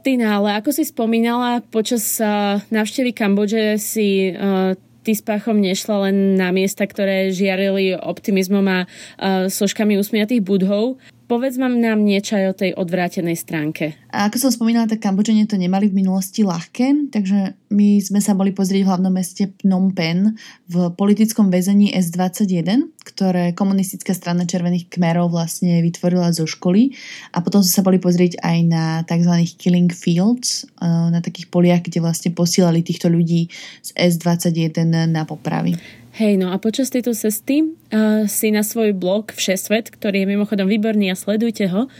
[0.05, 6.09] Tina, ale ako si spomínala, počas uh, návštevy Kambodže si uh, ty s Pachom nešla
[6.09, 10.97] len na miesta, ktoré žiarili optimizmom a uh, soškami usmiatých budhov,
[11.35, 13.99] Povedz vám nám niečo aj o tej odvrátenej stránke.
[14.15, 18.39] A ako som spomínala, tak Kambodžanie to nemali v minulosti ľahké, takže my sme sa
[18.39, 20.39] boli pozrieť v hlavnom meste Phnom Penh
[20.71, 26.95] v politickom väzení S21, ktoré komunistická strana Červených kmerov vlastne vytvorila zo školy
[27.35, 29.35] a potom sme sa boli pozrieť aj na tzv.
[29.59, 33.51] killing fields, eh, na takých poliach, kde vlastne posielali týchto ľudí
[33.83, 35.75] z S21 na popravy.
[36.15, 40.71] Hej, no a počas tejto cesty uh, si na svoj blog Všesvet, ktorý je mimochodom
[40.71, 41.91] výborný a sledujte ho,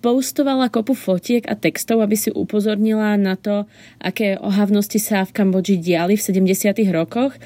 [0.00, 3.68] postovala kopu fotiek a textov, aby si upozornila na to,
[4.00, 6.80] aké ohavnosti sa v Kambodži diali v 70.
[6.88, 7.36] rokoch,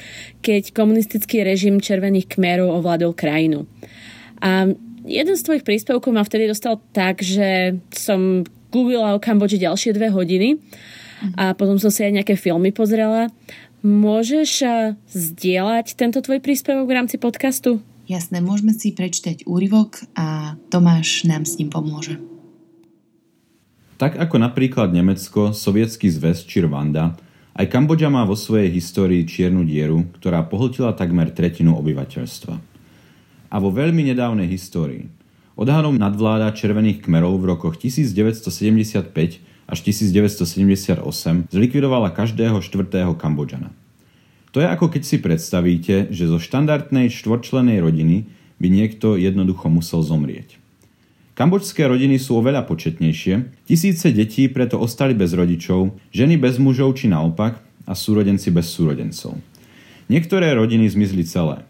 [0.47, 3.67] keď komunistický režim červených kmerov ovládol krajinu.
[4.39, 4.71] A
[5.03, 10.15] jeden z tvojich príspevkov ma vtedy dostal tak, že som googlila o Kambodži ďalšie dve
[10.15, 10.63] hodiny
[11.35, 13.27] a potom som si aj nejaké filmy pozrela
[13.83, 17.83] Môžeš eh, zdieľať tento tvoj príspevok v rámci podcastu?
[18.07, 22.23] Jasné, môžeme si prečítať úryvok a Tomáš nám s ním pomôže.
[23.99, 27.18] Tak ako napríklad Nemecko, Sovietský zväz či Rwanda,
[27.59, 32.55] aj Kambodža má vo svojej histórii čiernu dieru, ktorá pohltila takmer tretinu obyvateľstva.
[33.51, 35.11] A vo veľmi nedávnej histórii.
[35.59, 41.01] Odhadom nadvláda červených kmerov v rokoch 1975 až 1978
[41.49, 43.73] zlikvidovala každého štvrtého Kambodžana.
[44.53, 48.29] To je ako keď si predstavíte, že zo štandardnej štvorčlenej rodiny
[48.61, 50.61] by niekto jednoducho musel zomrieť.
[51.33, 57.09] Kambodžské rodiny sú oveľa početnejšie, tisíce detí preto ostali bez rodičov, ženy bez mužov či
[57.09, 57.57] naopak
[57.89, 59.41] a súrodenci bez súrodencov.
[60.13, 61.65] Niektoré rodiny zmizli celé.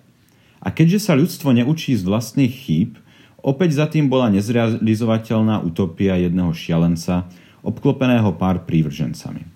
[0.58, 2.98] A keďže sa ľudstvo neučí z vlastných chýb,
[3.38, 7.30] opäť za tým bola nezrealizovateľná utopia jedného šialenca,
[7.62, 9.46] obklopeného pár prívržencami.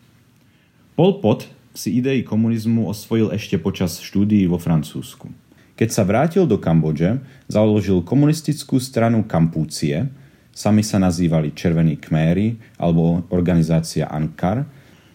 [0.97, 5.29] Pol Pot si idei komunizmu osvojil ešte počas štúdií vo Francúzsku.
[5.77, 7.21] Keď sa vrátil do Kambodže,
[7.53, 10.09] založil komunistickú stranu Kampúcie,
[10.57, 14.65] sami sa nazývali Červení kméry alebo organizácia Ankar,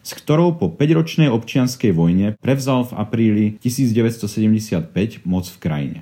[0.06, 6.00] s ktorou po 5-ročnej občianskej vojne prevzal v apríli 1975 moc v krajine.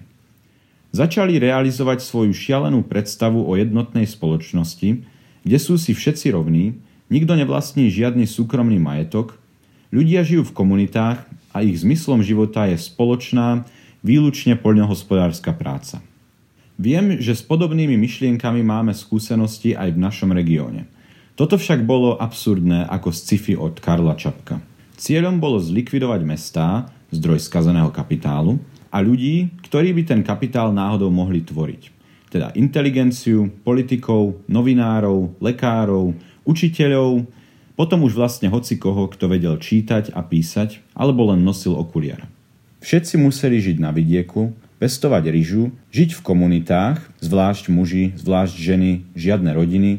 [0.92, 5.08] Začali realizovať svoju šialenú predstavu o jednotnej spoločnosti,
[5.44, 6.78] kde sú si všetci rovní,
[7.10, 9.36] nikto nevlastní žiadny súkromný majetok,
[9.90, 13.66] ľudia žijú v komunitách a ich zmyslom života je spoločná,
[14.00, 16.00] výlučne poľnohospodárska práca.
[16.80, 20.88] Viem, že s podobnými myšlienkami máme skúsenosti aj v našom regióne.
[21.36, 24.64] Toto však bolo absurdné ako sci-fi od Karla Čapka.
[24.96, 31.46] Cieľom bolo zlikvidovať mestá, zdroj skazeného kapitálu, a ľudí, ktorí by ten kapitál náhodou mohli
[31.46, 31.99] tvoriť
[32.30, 36.14] teda inteligenciu, politikov, novinárov, lekárov,
[36.46, 37.26] učiteľov,
[37.74, 42.28] potom už vlastne hoci koho, kto vedel čítať a písať, alebo len nosil okuliare.
[42.80, 49.52] Všetci museli žiť na vidieku, pestovať ryžu, žiť v komunitách, zvlášť muži, zvlášť ženy, žiadne
[49.52, 49.92] rodiny,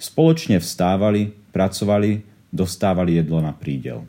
[0.00, 4.08] spoločne vstávali, pracovali, dostávali jedlo na prídel.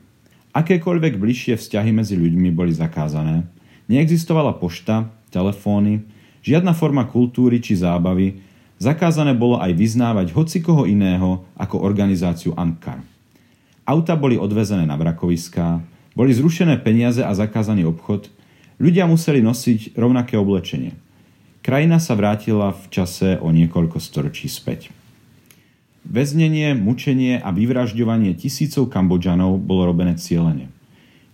[0.56, 3.44] Akékoľvek bližšie vzťahy medzi ľuďmi boli zakázané,
[3.92, 6.00] neexistovala pošta, telefóny,
[6.46, 8.38] žiadna forma kultúry či zábavy,
[8.78, 13.02] zakázané bolo aj vyznávať hocikoho iného ako organizáciu Ankar.
[13.82, 15.82] Auta boli odvezené na vrakoviská,
[16.14, 18.30] boli zrušené peniaze a zakázaný obchod,
[18.78, 20.94] ľudia museli nosiť rovnaké oblečenie.
[21.66, 24.94] Krajina sa vrátila v čase o niekoľko storočí späť.
[26.06, 30.70] Väznenie, mučenie a vyvražďovanie tisícov Kambodžanov bolo robené cieľene.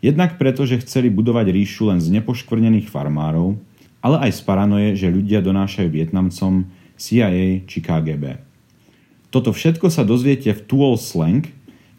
[0.01, 3.61] Jednak preto, že chceli budovať ríšu len z nepoškvrnených farmárov,
[4.03, 6.67] ale aj z paranoje, že ľudia donášajú Vietnamcom
[6.99, 8.43] CIA či KGB.
[9.33, 11.49] Toto všetko sa dozviete v Tuol Slang,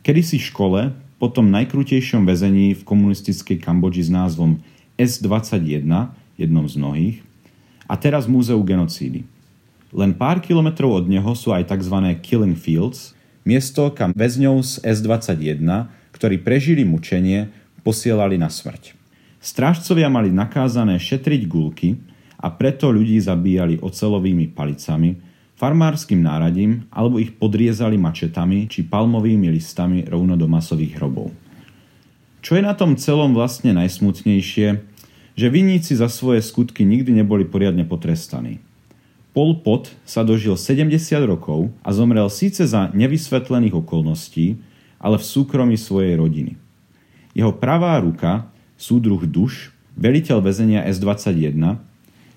[0.05, 4.59] kedysi škole, potom najkrutejšom väzení v komunistickej Kambodži s názvom
[4.99, 5.87] S-21,
[6.37, 7.17] jednom z mnohých,
[7.87, 9.25] a teraz Múzeu genocídy.
[9.93, 11.95] Len pár kilometrov od neho sú aj tzv.
[12.19, 13.13] Killing Fields,
[13.47, 15.63] miesto, kam väzňov z S-21,
[16.13, 17.49] ktorí prežili mučenie,
[17.85, 19.02] posielali na smrť.
[19.43, 21.99] Strážcovia mali nakázané šetriť gulky
[22.39, 25.19] a preto ľudí zabíjali ocelovými palicami,
[25.59, 31.35] farmárským náradím alebo ich podriezali mačetami či palmovými listami rovno do masových hrobov.
[32.39, 34.67] Čo je na tom celom vlastne najsmutnejšie,
[35.35, 38.63] že vinníci za svoje skutky nikdy neboli poriadne potrestaní.
[39.35, 40.95] Pol Pot sa dožil 70
[41.27, 44.55] rokov a zomrel síce za nevysvetlených okolností,
[45.03, 46.55] ale v súkromí svojej rodiny.
[47.35, 51.77] Jeho pravá ruka súdruh Duš, veliteľ väzenia S-21,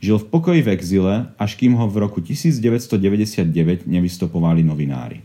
[0.01, 5.25] žil v pokoji v exile, až kým ho v roku 1999 nevystopovali novinári.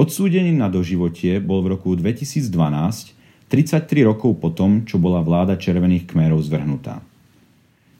[0.00, 6.06] Odsúdený na doživotie bol v roku 2012 33 rokov po tom, čo bola vláda červených
[6.06, 7.02] kmerov zvrhnutá.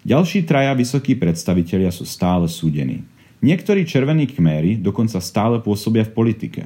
[0.06, 3.02] Ďalší traja vysokí predstavitelia sú stále súdení.
[3.42, 6.62] Niektorí červení kméry dokonca stále pôsobia v politike.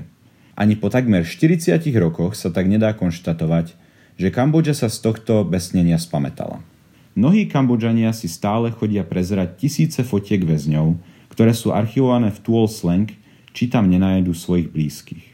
[0.54, 3.74] Ani po takmer 40 rokoch sa tak nedá konštatovať,
[4.14, 6.62] že Kambodža sa z tohto besnenia spametala.
[7.14, 10.98] Mnohí Kambodžania si stále chodia prezerať tisíce fotiek väzňov,
[11.30, 13.10] ktoré sú archivované v Tuol Slang,
[13.54, 15.24] či tam nenajdú svojich blízkych.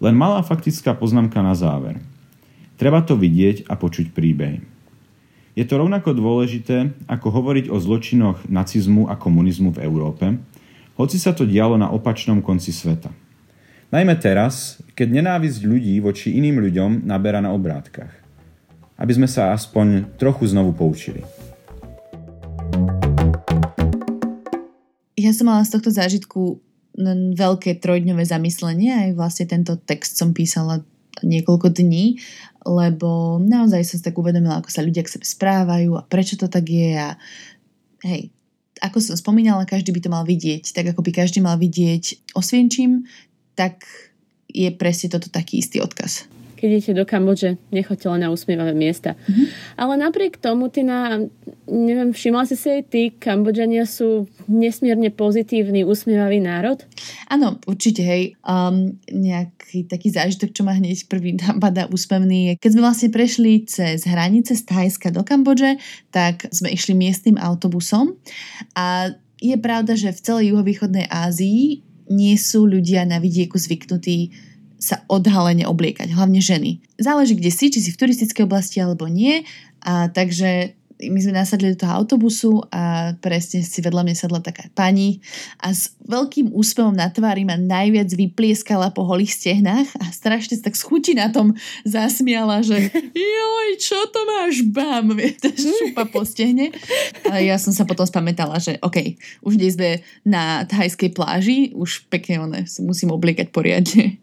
[0.00, 2.00] Len malá faktická poznámka na záver–
[2.76, 4.60] Treba to vidieť a počuť príbehy.
[5.56, 10.36] Je to rovnako dôležité, ako hovoriť o zločinoch nacizmu a komunizmu v Európe,
[11.00, 13.08] hoci sa to dialo na opačnom konci sveta.
[13.90, 18.10] Najmä teraz, keď nenávisť ľudí voči iným ľuďom naberá na obrátkach.
[18.98, 21.22] Aby sme sa aspoň trochu znovu poučili.
[25.16, 26.60] Ja som mala z tohto zážitku
[27.36, 30.80] veľké trojdňové zamyslenie, aj vlastne tento text som písala
[31.20, 32.20] niekoľko dní
[32.66, 36.50] lebo naozaj som si tak uvedomila, ako sa ľudia k sebe správajú a prečo to
[36.50, 37.14] tak je a
[38.02, 38.34] hej,
[38.82, 43.06] ako som spomínala, každý by to mal vidieť, tak ako by každý mal vidieť osvienčím,
[43.58, 43.82] tak
[44.46, 49.14] je presne toto taký istý odkaz keď idete do Kambodže, nechoďte len na usmievavé miesta.
[49.14, 49.46] Mm-hmm.
[49.76, 51.20] Ale napriek tomu, ty na,
[51.68, 56.80] neviem, všimla si si aj ty, Kambodžania sú nesmierne pozitívny, usmievavý národ?
[57.28, 58.34] Áno, určite, hej.
[58.42, 63.52] Um, nejaký taký zážitok, čo ma hneď prvý napadá úsmevný je, keď sme vlastne prešli
[63.68, 65.76] cez hranice z Thajska do Kambodže,
[66.08, 68.16] tak sme išli miestnym autobusom
[68.72, 74.30] a je pravda, že v celej juhovýchodnej Ázii nie sú ľudia na vidieku zvyknutí
[74.76, 76.84] sa odhalene obliekať, hlavne ženy.
[77.00, 79.42] Záleží, kde si, či si v turistickej oblasti alebo nie.
[79.80, 84.72] A takže my sme nasadli do toho autobusu a presne si vedľa mňa sadla taká
[84.72, 85.20] pani
[85.60, 90.72] a s veľkým úspevom na tvári ma najviac vyplieskala po holých stehnách a strašne sa
[90.72, 91.52] tak schutí na tom
[91.84, 92.88] zasmiala, že
[93.36, 96.72] joj, čo to máš, bam, viete, šupa po stehne.
[97.28, 99.90] A ja som sa potom spamätala, že OK, už nie sme
[100.24, 104.16] na thajskej pláži, už pekne one, musím obliekať poriadne.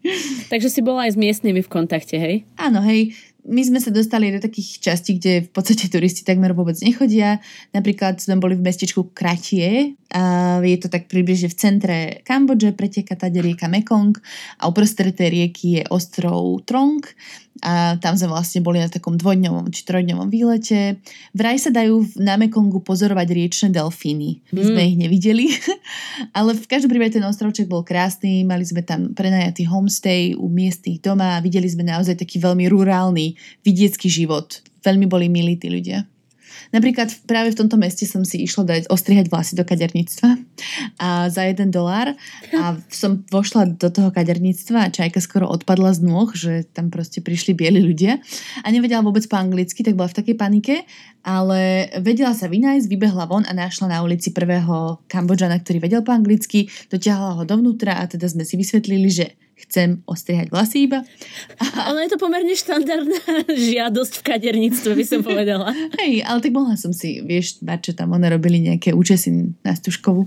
[0.50, 2.42] Takže si bola aj s miestnymi v kontakte, hej?
[2.58, 6.80] Áno, hej, my sme sa dostali do takých častí, kde v podstate turisti takmer vôbec
[6.80, 7.44] nechodia.
[7.76, 13.18] Napríklad sme boli v mestečku Kratie, a je to tak približne v centre Kambodže, preteka
[13.18, 14.16] tady rieka Mekong
[14.62, 17.04] a uprostred tej rieky je ostrov Trong
[17.64, 21.00] a tam sme vlastne boli na takom dvojdňovom či trojdňovom výlete.
[21.32, 24.44] Vraj sa dajú na Mekongu pozorovať riečne delfíny.
[24.52, 24.68] My mm.
[24.68, 25.48] sme ich nevideli,
[26.38, 31.00] ale v každom prípade ten ostrovček bol krásny, mali sme tam prenajatý homestay u miestných
[31.00, 33.32] doma a videli sme naozaj taký veľmi rurálny
[33.64, 34.60] vidiecký život.
[34.84, 36.04] Veľmi boli milí tí ľudia.
[36.74, 40.30] Napríklad práve v tomto meste som si išla dať ostrihať vlasy do kaderníctva
[40.98, 42.14] a za jeden dolár
[42.54, 47.22] a som vošla do toho kaderníctva a čajka skoro odpadla z nôh, že tam proste
[47.22, 48.18] prišli bieli ľudia.
[48.64, 50.74] A nevedela vôbec po anglicky, tak bola v takej panike,
[51.24, 56.12] ale vedela sa vynájsť, vybehla von a našla na ulici prvého Kambodžana, ktorý vedel po
[56.12, 61.06] anglicky, dotiahla ho dovnútra a teda sme si vysvetlili, že chcem ostrihať vlasy iba.
[61.62, 61.64] A...
[61.94, 65.70] Ono je to pomerne štandardná žiadosť v kaderníctve, by som povedala.
[66.02, 70.26] Hej, ale tak mohla som si, vieš, čo tam one robili nejaké účesy na stužkovú.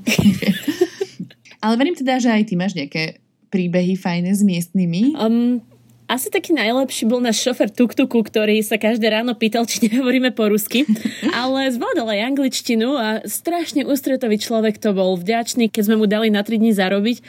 [1.64, 3.20] ale verím teda, že aj ty máš nejaké
[3.52, 5.16] príbehy fajné s miestnymi.
[5.16, 5.64] Um,
[6.08, 10.48] asi taký najlepší bol náš šofer tuk-tuku, ktorý sa každé ráno pýtal, či nehovoríme po
[10.48, 10.88] rusky,
[11.36, 16.32] ale zvládol aj angličtinu a strašne ústretový človek to bol vďačný, keď sme mu dali
[16.32, 17.20] na 3 dní zarobiť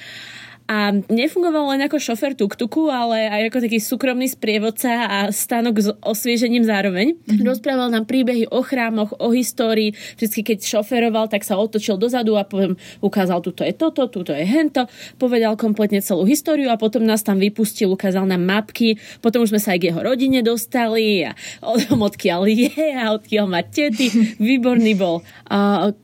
[0.69, 5.89] a nefungoval len ako šofer tuk-tuku, ale aj ako taký súkromný sprievodca a stánok s
[6.05, 7.17] osviežením zároveň.
[7.17, 7.41] Mm-hmm.
[7.41, 9.97] Rozprával nám príbehy o chrámoch, o histórii.
[10.21, 14.45] Vždy, keď šoferoval, tak sa otočil dozadu a poviem, ukázal, tuto je toto, tuto je
[14.45, 14.85] hento.
[15.17, 19.01] Povedal kompletne celú históriu a potom nás tam vypustil, ukázal nám mapky.
[19.25, 21.33] Potom už sme sa aj k jeho rodine dostali a
[22.13, 24.37] odkiaľ je a odkiaľ má tety.
[24.37, 25.25] Výborný bol.
[25.49, 25.97] A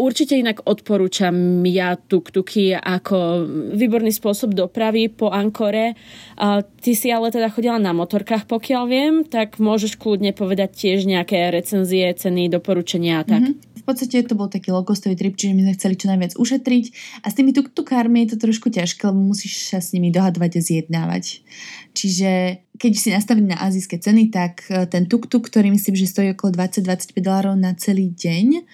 [0.00, 3.44] Určite inak odporúčam ja tuk-tuky ako
[3.76, 5.92] výborný spôsob dopravy po Ankore.
[6.40, 11.04] A ty si ale teda chodila na motorkách, pokiaľ viem, tak môžeš kľudne povedať tiež
[11.04, 13.44] nejaké recenzie, ceny, doporučenia a tak.
[13.44, 13.76] Mm-hmm.
[13.76, 16.84] V podstate to bol taký low-costový trip, čiže my sme chceli čo najviac ušetriť
[17.20, 20.60] a s tými tuk-tukármi je to trošku ťažké, lebo musíš sa s nimi dohadovať a
[20.64, 21.44] zjednávať.
[21.92, 26.32] Čiže keď si nastavili na azijské ceny, tak e, ten tuk-tuk, ktorý myslím, že stojí
[26.32, 28.64] okolo 20-25 dolárov na celý deň,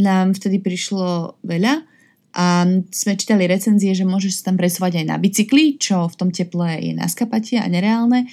[0.00, 1.84] nám vtedy prišlo veľa
[2.36, 6.28] a sme čítali recenzie, že môžeš sa tam presovať aj na bicykli, čo v tom
[6.28, 8.28] teple je na skapatie a nereálne,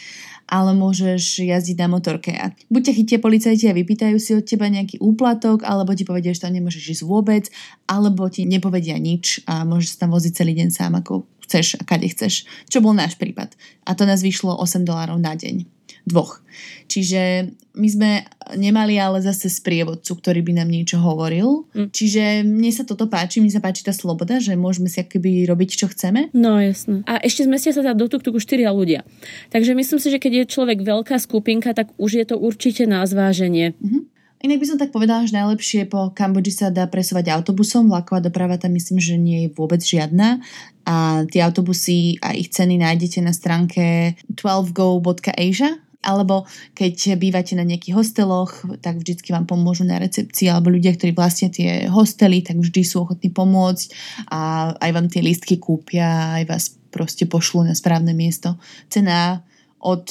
[0.52, 2.36] ale môžeš jazdiť na motorke.
[2.36, 6.36] A buď ťa chytia policajti a vypýtajú si od teba nejaký úplatok, alebo ti povedia,
[6.36, 7.47] že tam nemôžeš ísť vôbec,
[7.88, 11.84] alebo ti nepovedia nič a môžeš sa tam voziť celý deň sám ako chceš a
[11.84, 12.47] kade chceš.
[12.71, 13.53] Čo bol náš prípad.
[13.84, 15.67] A to nás vyšlo 8 dolárov na deň.
[16.03, 16.43] Dvoch.
[16.91, 17.47] Čiže
[17.79, 18.12] my sme
[18.60, 21.63] nemali ale zase sprievodcu, ktorý by nám niečo hovoril.
[21.71, 21.89] Mm.
[21.95, 25.69] Čiže mne sa toto páči, mne sa páči tá sloboda, že môžeme si akoby robiť,
[25.79, 26.27] čo chceme.
[26.36, 27.08] No jasno.
[27.08, 29.08] A ešte zmestia sa teda do tuk-tuku štyria ľudia.
[29.56, 33.08] Takže myslím si, že keď je človek veľká skupinka, tak už je to určite na
[33.08, 33.73] zváženie.
[33.79, 34.12] Mm-hmm.
[34.43, 38.60] Inak by som tak povedala, že najlepšie po Kambodži sa dá presovať autobusom, vlaková doprava
[38.60, 40.43] tam myslím, že nie je vôbec žiadna
[40.84, 46.43] a tie autobusy a ich ceny nájdete na stránke 12go.asia alebo
[46.75, 51.47] keď bývate na nejakých hosteloch, tak vždycky vám pomôžu na recepcii, alebo ľudia, ktorí vlastne
[51.47, 53.95] tie hostely, tak vždy sú ochotní pomôcť
[54.27, 58.60] a aj vám tie lístky kúpia, aj vás proste pošlú na správne miesto.
[58.91, 59.47] Cena
[59.79, 60.03] od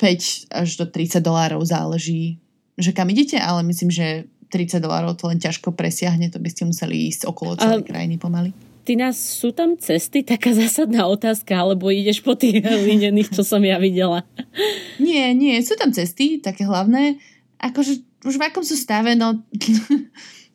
[0.00, 2.40] 5 až do 30 dolárov záleží,
[2.80, 6.66] že kam idete, ale myslím, že 30 dolárov to len ťažko presiahne, to by ste
[6.66, 7.88] museli ísť okolo celej a...
[7.88, 8.50] krajiny pomaly.
[8.80, 10.24] Ty nás, sú tam cesty?
[10.26, 14.26] Taká zásadná otázka, alebo ideš po tých linených, čo som ja videla?
[15.00, 17.16] Nie, nie, sú tam cesty, také hlavné.
[17.56, 19.40] Akože už v akom sú stave, no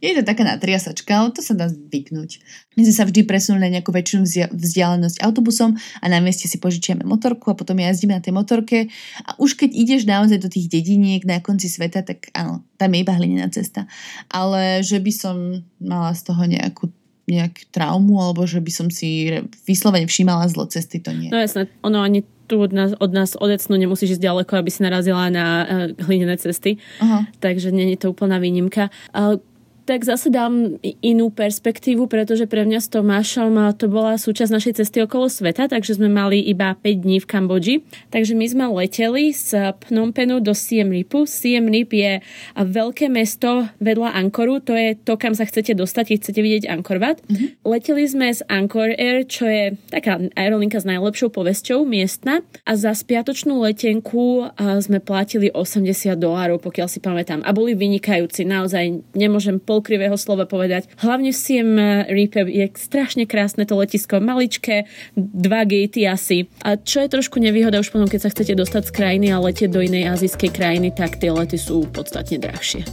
[0.05, 2.39] je to taká natriasačka, ale to sa dá zvyknúť.
[2.77, 7.01] My sme sa vždy presunuli na nejakú väčšinu vzdialenosť autobusom a na mieste si požičiame
[7.01, 8.77] motorku a potom jazdíme na tej motorke
[9.25, 12.99] a už keď ideš naozaj do tých dediniek na konci sveta, tak áno, tam je
[13.01, 13.89] iba hlinená cesta.
[14.29, 15.35] Ale že by som
[15.81, 16.93] mala z toho nejakú
[17.25, 19.33] nejak traumu, alebo že by som si
[19.65, 21.33] vyslovene všímala zlo cesty, to nie.
[21.33, 24.85] No jasné, ono ani tu od nás, od nás odecnú nemusíš ísť ďaleko, aby si
[24.85, 25.65] narazila na uh,
[26.05, 26.77] hlinené cesty.
[27.01, 27.25] Aha.
[27.41, 28.93] Takže není to úplná výnimka.
[29.09, 29.41] Uh,
[29.85, 35.05] tak zase dám inú perspektívu, pretože pre mňa s Tomášom to bola súčasť našej cesty
[35.05, 37.75] okolo sveta, takže sme mali iba 5 dní v Kambodži.
[38.09, 41.29] Takže my sme leteli z Phnom Penhu do Siem Reapu.
[41.29, 42.17] Siem Reap je
[42.57, 46.97] veľké mesto vedľa Ankoru, to je to, kam sa chcete dostať, keď chcete vidieť Angkor
[46.97, 47.21] Wat.
[47.21, 47.61] Mm-hmm.
[47.61, 52.89] Leteli sme z Angkor Air, čo je taká aerolinka s najlepšou povesťou miestna a za
[52.97, 54.49] spiatočnú letenku
[54.81, 57.45] sme platili 80 dolárov, pokiaľ si pamätám.
[57.45, 60.87] A boli vynikajúci, naozaj nemôžem po polkrivého slova povedať.
[61.03, 61.75] Hlavne v Siem
[62.07, 64.87] Reap je strašne krásne to letisko, maličké,
[65.19, 66.47] dva gatey asi.
[66.63, 69.67] A čo je trošku nevýhoda už potom, keď sa chcete dostať z krajiny a letieť
[69.67, 72.87] do inej azijskej krajiny, tak tie lety sú podstatne drahšie.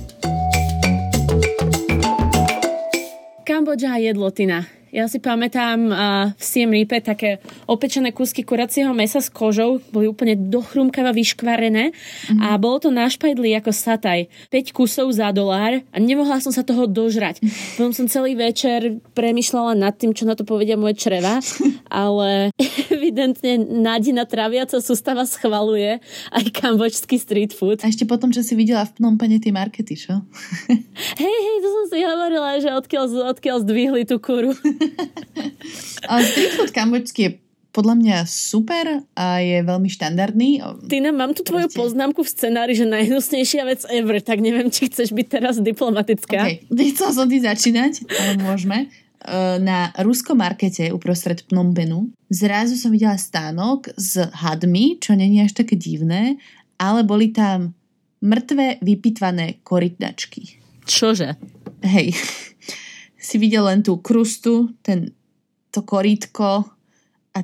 [3.47, 4.82] Kambodža a jedlo, Tina.
[4.93, 5.97] Ja si pamätám uh,
[6.37, 12.45] v Siem Reape také opečené kúsky kuracieho mesa s kožou, boli úplne dochrumkava vyškvarené mm-hmm.
[12.45, 14.29] a bolo to na špajdli ako sataj.
[14.53, 17.41] 5 kusov za dolár a nemohla som sa toho dožrať.
[17.81, 21.41] Potom som celý večer premyšľala nad tým, čo na to povedia moje čreva,
[21.89, 22.53] ale
[22.93, 26.05] evidentne Nadina traviaca sústava schvaluje
[26.37, 27.81] aj kambočský street food.
[27.81, 30.21] A ešte potom, čo si videla v Pnompene tie markety, čo?
[31.17, 34.53] hej, hej, to som si hovorila, že odkiaľ, odkiaľ zdvihli tú kuru.
[36.31, 37.33] Street food kambočský je
[37.73, 40.61] podľa mňa super a je veľmi štandardný.
[40.93, 41.81] Tina, mám tu tvoju Proste...
[41.81, 46.45] poznámku v scenári, že najhnusnejšia vec ever, tak neviem, či chceš byť teraz diplomatická.
[46.45, 46.69] Okay.
[46.73, 48.79] Nechcel som ty začínať, ale môžeme.
[48.85, 48.87] E,
[49.65, 55.73] na ruskom markete uprostred Pnompenu zrazu som videla stánok s hadmi, čo není až také
[55.73, 56.37] divné,
[56.77, 57.73] ale boli tam
[58.21, 60.61] mŕtve vypitvané korytnačky.
[60.85, 61.41] Čože?
[61.83, 62.13] Hej
[63.23, 65.15] si videl len tú krustu, ten,
[65.71, 66.67] to korítko
[67.33, 67.39] a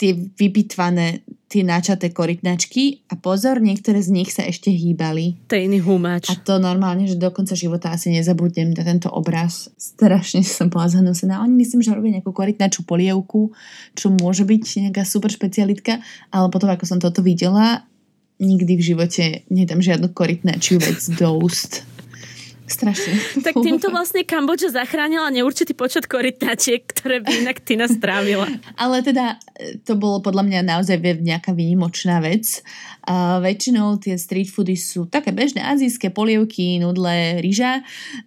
[0.00, 5.36] tie vypitvané, tie načaté korytnačky a pozor, niektoré z nich sa ešte hýbali.
[5.52, 6.32] To je iný humáč.
[6.32, 9.68] A to normálne, že do konca života asi nezabudnem na tento obraz.
[9.76, 11.44] Strašne som bola zhnúsená.
[11.44, 13.52] Oni myslím, že robia nejakú korytnačú polievku,
[13.92, 16.00] čo môže byť nejaká super špecialitka,
[16.32, 17.84] ale potom ako som toto videla,
[18.40, 21.84] nikdy v živote nedám žiadnu korytnačiu vec do úst.
[22.68, 23.16] Strašne.
[23.48, 28.44] Tak týmto vlastne Kambodža zachránila neurčitý počet korytnačiek, ktoré by inak ty strávila.
[28.82, 32.60] Ale teda e, to bolo podľa mňa naozaj nejaká výnimočná vec.
[33.08, 37.80] A väčšinou tie street foody sú také bežné azijské polievky, nudle, ryža.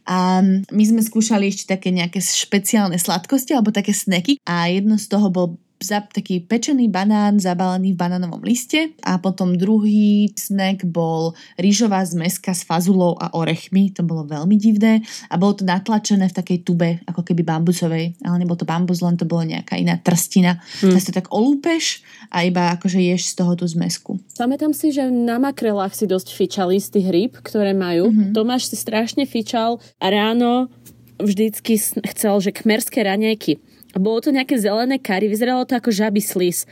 [0.10, 0.42] A
[0.74, 4.42] my sme skúšali ešte také nejaké špeciálne sladkosti alebo také sneky.
[4.50, 9.58] A jedno z toho bol za taký pečený banán zabalený v banánovom liste a potom
[9.58, 15.58] druhý snack bol rýžová zmeska s fazulou a orechmi, to bolo veľmi divné a bolo
[15.58, 19.42] to natlačené v takej tube, ako keby bambusovej, ale nebol to bambus, len to bolo
[19.42, 20.62] nejaká iná trstina.
[20.86, 20.94] Hmm.
[20.94, 24.22] to tak olúpeš a iba akože ješ z toho tú zmesku.
[24.38, 28.14] Pamätám si, že na makrelách si dosť fičali z tých rýb, ktoré majú.
[28.14, 28.32] Mm-hmm.
[28.38, 30.70] Tomáš si strašne fičal a ráno
[31.18, 31.78] vždycky
[32.14, 36.64] chcel, že kmerské raňajky bolo to nejaké zelené kary, vyzeralo to ako žaby slis.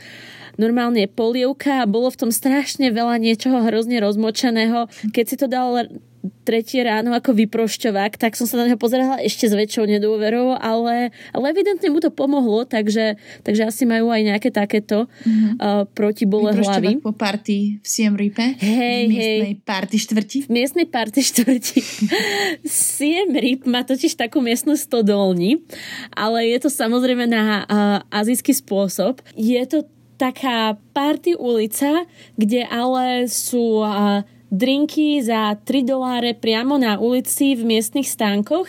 [0.60, 4.92] Normálne polievka a bolo v tom strašne veľa niečoho hrozne rozmočeného.
[5.12, 5.88] Keď si to dal
[6.44, 11.14] tretie ráno ako vyprošťovák, tak som sa na neho pozerala ešte s väčšou nedôverou, ale,
[11.32, 15.52] ale evidentne mu to pomohlo, takže, takže asi majú aj nejaké takéto mm-hmm.
[15.56, 17.00] uh, protibole hlavy.
[17.00, 18.56] po party v Siem Reape?
[18.60, 19.64] Hej, v miestnej hej.
[19.64, 20.38] party štvrti?
[20.44, 21.78] V miestnej party štvrti.
[22.68, 25.64] Siem Reap má totiž takú miestnu stodolni,
[26.12, 27.66] ale je to samozrejme na uh,
[28.12, 29.24] azijský spôsob.
[29.32, 29.88] Je to
[30.20, 32.04] taká party ulica,
[32.36, 34.20] kde ale sú uh,
[34.50, 38.66] drinky za 3 doláre priamo na ulici v miestnych stánkoch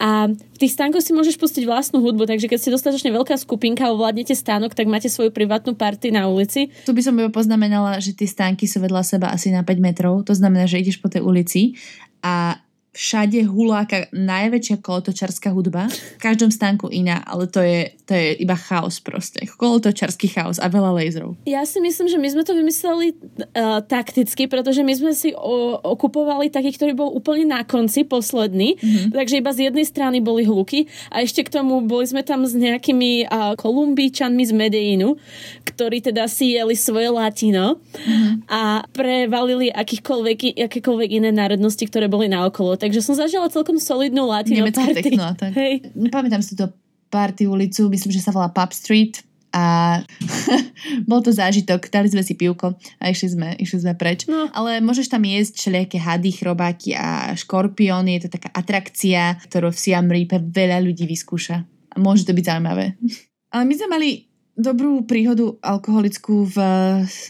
[0.00, 3.84] a v tých stánkoch si môžeš pustiť vlastnú hudbu, takže keď ste dostatočne veľká skupinka
[3.84, 6.72] a ovládnete stánok, tak máte svoju privátnu party na ulici.
[6.88, 10.24] Tu by som iba poznamenala, že tie stánky sú vedľa seba asi na 5 metrov,
[10.24, 11.76] to znamená, že ideš po tej ulici
[12.24, 12.56] a
[12.90, 15.86] všade huláka najväčšia kolotočarská hudba.
[15.86, 19.46] V každom stánku iná, ale to je, to je iba chaos proste.
[19.46, 21.38] Kolotočarský chaos a veľa laserov.
[21.46, 25.78] Ja si myslím, že my sme to vymysleli uh, takticky, pretože my sme si o,
[25.78, 28.74] okupovali taký, ktorý bol úplne na konci, posledný.
[28.74, 29.14] Mm-hmm.
[29.14, 32.58] Takže iba z jednej strany boli hluky a ešte k tomu boli sme tam s
[32.58, 35.14] nejakými uh, kolumbíčanmi z Medeínu,
[35.62, 38.50] ktorí teda si jeli svoje latino mm-hmm.
[38.50, 44.64] a prevalili akýchkoľvek, akékoľvek iné národnosti, ktoré boli naokolo takže som zažila celkom solidnú latino
[44.64, 45.04] Nemecké party.
[45.04, 45.52] techno, tak.
[45.52, 45.92] Hej.
[46.08, 46.72] Pamätám si to
[47.12, 49.20] party ulicu, myslím, že sa volá Pub Street
[49.50, 49.98] a
[51.10, 54.30] bol to zážitok, dali sme si pivko a išli sme, išli sme preč.
[54.30, 54.46] No.
[54.54, 59.78] Ale môžeš tam jesť všelijaké hady, chrobáky a škorpióny, je to taká atrakcia, ktorú v
[59.78, 61.66] Siam Reape veľa ľudí vyskúša.
[61.66, 62.94] A môže to byť zaujímavé.
[63.54, 64.08] Ale my sme mali
[64.54, 66.58] dobrú príhodu alkoholickú v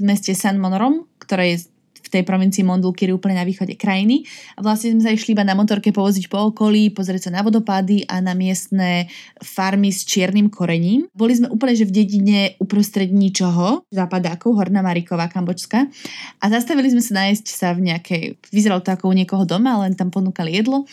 [0.05, 1.73] meste San Monorom, ktoré je
[2.11, 4.27] tej provincii Mondulkiri úplne na východe krajiny.
[4.59, 8.05] A vlastne sme sa išli iba na motorke povoziť po okolí, pozrieť sa na vodopády
[8.11, 9.07] a na miestne
[9.39, 11.07] farmy s čiernym korením.
[11.15, 15.87] Boli sme úplne, že v dedine uprostred ničoho, západákov, Horná Mariková, Kambočská.
[16.43, 19.95] A zastavili sme sa nájsť sa v nejakej, vyzeralo to ako u niekoho doma, len
[19.95, 20.85] tam ponúkali jedlo.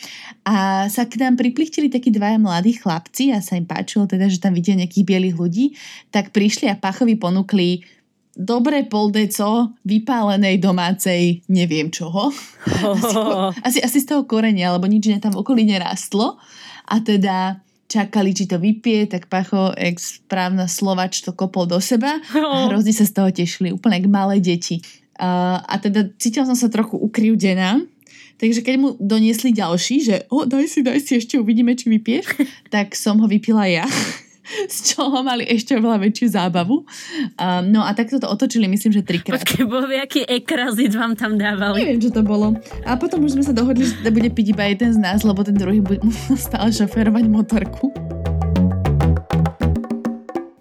[0.46, 4.38] A sa k nám priplichtili takí dvaja mladí chlapci a sa im páčilo teda, že
[4.38, 5.64] tam vidia nejakých bielých ľudí,
[6.14, 7.97] tak prišli a Pachovi ponúkli
[8.38, 12.30] dobre poldeco vypálenej domácej neviem čoho.
[12.78, 13.50] Oh.
[13.66, 16.38] Asi, asi, z toho korenia, lebo nič tam v okolí nerastlo.
[16.86, 17.58] A teda
[17.88, 22.92] čakali, či to vypije, tak Pacho, ex správna slovač, to kopol do seba a hrozne
[22.92, 24.84] sa z toho tešili, úplne k malé deti.
[25.18, 27.82] Uh, a teda cítila som sa trochu ukrivdená,
[28.38, 32.38] takže keď mu doniesli ďalší, že o, daj si, daj si, ešte uvidíme, či vypiješ,
[32.74, 33.88] tak som ho vypila ja.
[34.74, 36.84] z čoho mali ešte oveľa väčšiu zábavu.
[37.36, 39.44] Um, no a takto to otočili, myslím, že trikrát.
[39.44, 41.84] Počkej, bol aký ekrazit vám tam dávali?
[41.84, 42.56] Neviem, čo to bolo.
[42.84, 45.44] A potom už sme sa dohodli, že to bude piť iba jeden z nás, lebo
[45.44, 46.00] ten druhý bude
[46.36, 47.92] stále šoferovať motorku.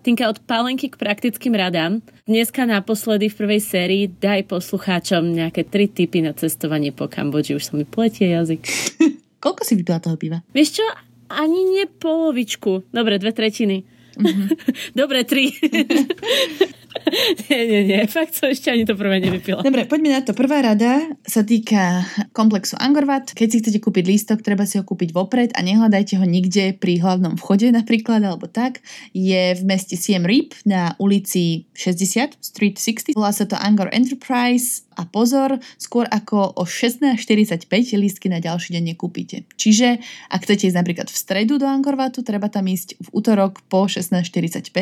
[0.08, 2.00] Tinka, od pálenky k praktickým radám.
[2.24, 7.60] Dneska naposledy v prvej sérii daj poslucháčom nejaké tri typy na cestovanie po Kambodži.
[7.60, 8.64] Už sa mi pletie jazyk.
[9.44, 10.40] Koľko si vypila toho piva?
[10.56, 10.86] Vieš čo,
[11.30, 12.84] ani nie polovičku.
[12.93, 13.84] Dobre, dve tretiny.
[14.17, 14.47] Mm-hmm.
[14.99, 15.51] Dobre, tri.
[17.49, 19.64] nie, nie, nie, fakt som ešte ani to prvé nevypila.
[19.64, 20.36] Dobre, poďme na to.
[20.36, 22.03] Prvá rada sa týka
[22.36, 23.32] komplexu Angorvat.
[23.34, 26.99] Keď si chcete kúpiť lístok, treba si ho kúpiť vopred a nehľadajte ho nikde pri
[26.99, 28.84] hlavnom vchode napríklad, alebo tak.
[29.16, 33.16] Je v meste Siem Reap na ulici 60, Street 60.
[33.16, 38.84] Volá sa to Angor Enterprise a pozor, skôr ako o 16.45 lístky na ďalší deň
[38.97, 39.45] nekúpite.
[39.55, 40.01] Čiže
[40.34, 44.74] ak chcete ísť napríklad v stredu do Angorvatu, treba tam ísť v útorok po 16.45.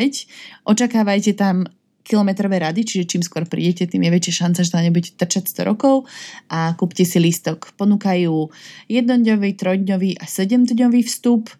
[0.64, 1.68] Očakávajte tam
[2.06, 5.66] kilometrové rady, čiže čím skôr prídete, tým je väčšia šanca, že tam nebudete trčať 100
[5.66, 6.06] rokov
[6.46, 7.74] a kúpte si lístok.
[7.74, 8.54] Ponúkajú
[8.86, 11.50] jednodňový, trojdňový a sedemdňový vstup.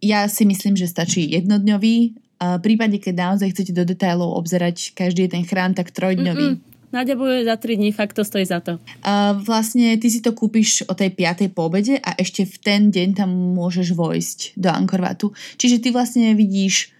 [0.00, 1.96] Ja si myslím, že stačí jednodňový.
[2.36, 6.56] V prípade, keď naozaj chcete do detailov obzerať každý ten chrám, tak trojdňový.
[6.56, 6.74] Mm-mm.
[6.92, 8.78] Nadia bude za 3 dní, fakt to stojí za to.
[9.04, 11.52] Uh, vlastne ty si to kúpiš o tej 5.
[11.52, 15.34] po obede a ešte v ten deň tam môžeš vojsť do Angkorvatu.
[15.60, 16.95] Čiže ty vlastne vidíš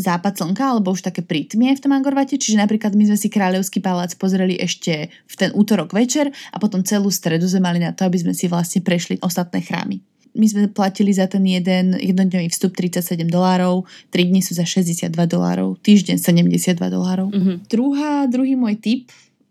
[0.00, 3.84] západ slnka, alebo už také prítmie v tom Angorvate, čiže napríklad my sme si Kráľovský
[3.84, 8.08] palác pozreli ešte v ten útorok večer a potom celú stredu sme mali na to,
[8.08, 10.00] aby sme si vlastne prešli ostatné chrámy.
[10.30, 13.82] My sme platili za ten jeden jednodňový vstup 37 dolárov,
[14.14, 17.34] 3 dní sú za 62 dolárov, týždeň 72 dolárov.
[17.34, 17.56] Mm-hmm.
[17.66, 19.02] Druhá, druhý môj tip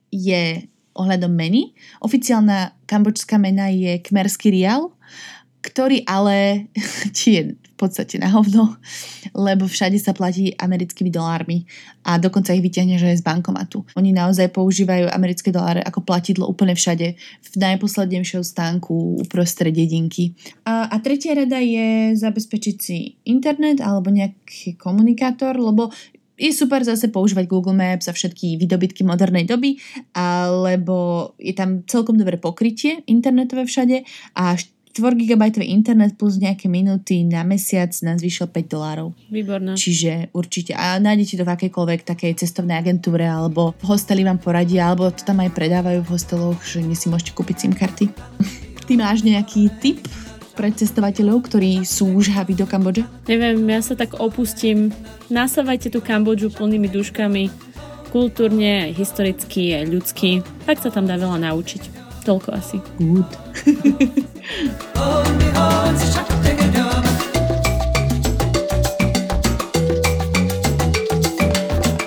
[0.10, 0.64] je
[0.96, 1.76] ohľadom meny.
[2.04, 4.92] Oficiálna kambočská mena je kmerský rial,
[5.60, 6.68] ktorý ale
[7.18, 8.76] ti je v podstate na hovno,
[9.32, 11.64] lebo všade sa platí americkými dolármi
[12.04, 13.88] a dokonca ich vyťahne, že je z bankomatu.
[13.96, 20.36] Oni naozaj používajú americké doláre ako platidlo úplne všade, v najposlednejšom stánku uprostred dedinky.
[20.68, 25.88] A, a tretia rada je zabezpečiť si internet alebo nejaký komunikátor, lebo
[26.40, 29.76] je super zase používať Google Maps a všetky výdobytky modernej doby,
[30.16, 34.08] alebo je tam celkom dobré pokrytie internetové všade
[34.40, 34.56] a
[35.00, 39.16] 4 GB internet plus nejaké minúty na mesiac nás vyšiel 5 dolárov.
[39.32, 39.80] Výborné.
[39.80, 40.76] Čiže určite.
[40.76, 45.24] A nájdete to v akejkoľvek takej cestovnej agentúre alebo v hosteli vám poradia, alebo to
[45.24, 48.12] tam aj predávajú v hosteloch, že si môžete kúpiť SIM karty.
[48.92, 50.04] Ty máš nejaký tip
[50.60, 53.08] pre cestovateľov, ktorí sú už haví do Kambodže?
[53.32, 54.92] Neviem, ja sa tak opustím.
[55.32, 57.48] Nasávajte tú Kambodžu plnými duškami.
[58.12, 60.44] Kultúrne, historicky, ľudsky.
[60.68, 62.09] Tak sa tam dá veľa naučiť.
[62.30, 62.78] Toľko asi.
[63.02, 63.26] Good.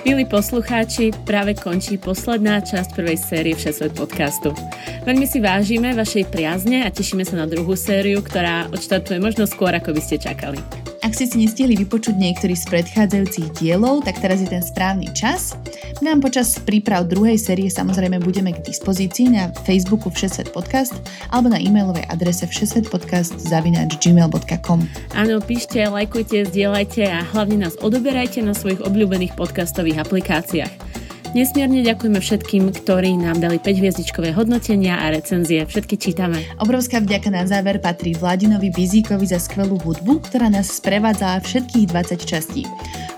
[0.07, 4.55] Milí poslucháči, práve končí posledná časť prvej série Všesvet podcastu.
[5.03, 9.75] Veľmi si vážime vašej priazne a tešíme sa na druhú sériu, ktorá odštartuje možno skôr,
[9.75, 10.82] ako by ste čakali.
[11.13, 15.53] Ak ste si nestihli vypočuť niektorý z predchádzajúcich dielov, tak teraz je ten správny čas.
[16.01, 20.97] My vám počas príprav druhej série samozrejme budeme k dispozícii na Facebooku Všesvet podcast
[21.29, 24.81] alebo na e-mailovej adrese všesvetpodcast.gmail.com
[25.13, 30.92] Áno, píšte, lajkujte, zdieľajte a hlavne nás odoberajte na svojich obľúbených podcastových aplikáciách.
[31.33, 35.65] Nesmierne ďakujeme všetkým, ktorí nám dali 5 hviezdičkové hodnotenia a recenzie.
[35.65, 36.45] Všetky čítame.
[36.61, 42.21] Obrovská vďaka na záver patrí Vladinovi Bizíkovi za skvelú hudbu, ktorá nás sprevádza všetkých 20
[42.29, 42.69] častí.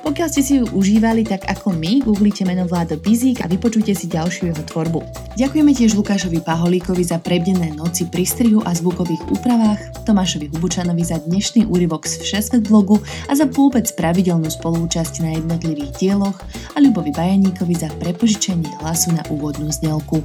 [0.04, 4.04] Pokiaľ ste si ju užívali tak ako my, googlite meno Vlado Bizík a vypočujte si
[4.04, 5.00] ďalšiu jeho tvorbu.
[5.40, 11.24] Ďakujeme tiež Lukášovi Paholíkovi za prebdené noci pri strihu a zvukových úpravách, Tomášovi Hubučanovi za
[11.24, 16.36] dnešný úryvok z Všesvet blogu a za vôbec pravidelnú spolúčasť na jednotlivých dieloch
[16.76, 20.20] a Ľubovi Bajaníkovi za prepožičenie hlasu na úvodnú znelku.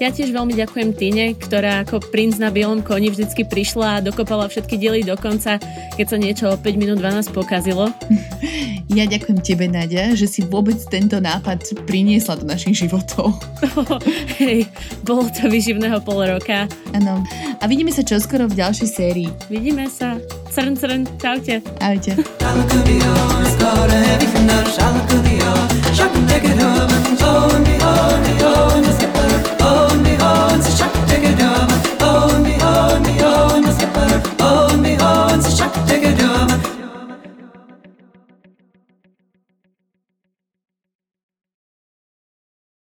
[0.00, 4.48] Ja tiež veľmi ďakujem Tine, ktorá ako princ na bielom koni vždycky prišla a dokopala
[4.48, 5.60] všetky diely do konca,
[5.96, 7.90] keď sa niečo o 5 minút 12 pokazilo.
[8.92, 13.32] Ja ďakujem tebe, Nadia, že si vôbec tento nápad priniesla do našich životov.
[13.72, 13.96] Oh,
[14.36, 14.68] hej,
[15.00, 16.68] bolo to vyživného pol roka.
[16.92, 17.24] Áno.
[17.56, 19.32] A vidíme sa čoskoro v ďalšej sérii.
[19.48, 20.20] Vidíme sa.
[20.52, 21.64] Crn, crn, čaute.
[21.80, 22.20] Ahojte.
[27.24, 29.11] Oh
[34.40, 35.91] own me own, so shock.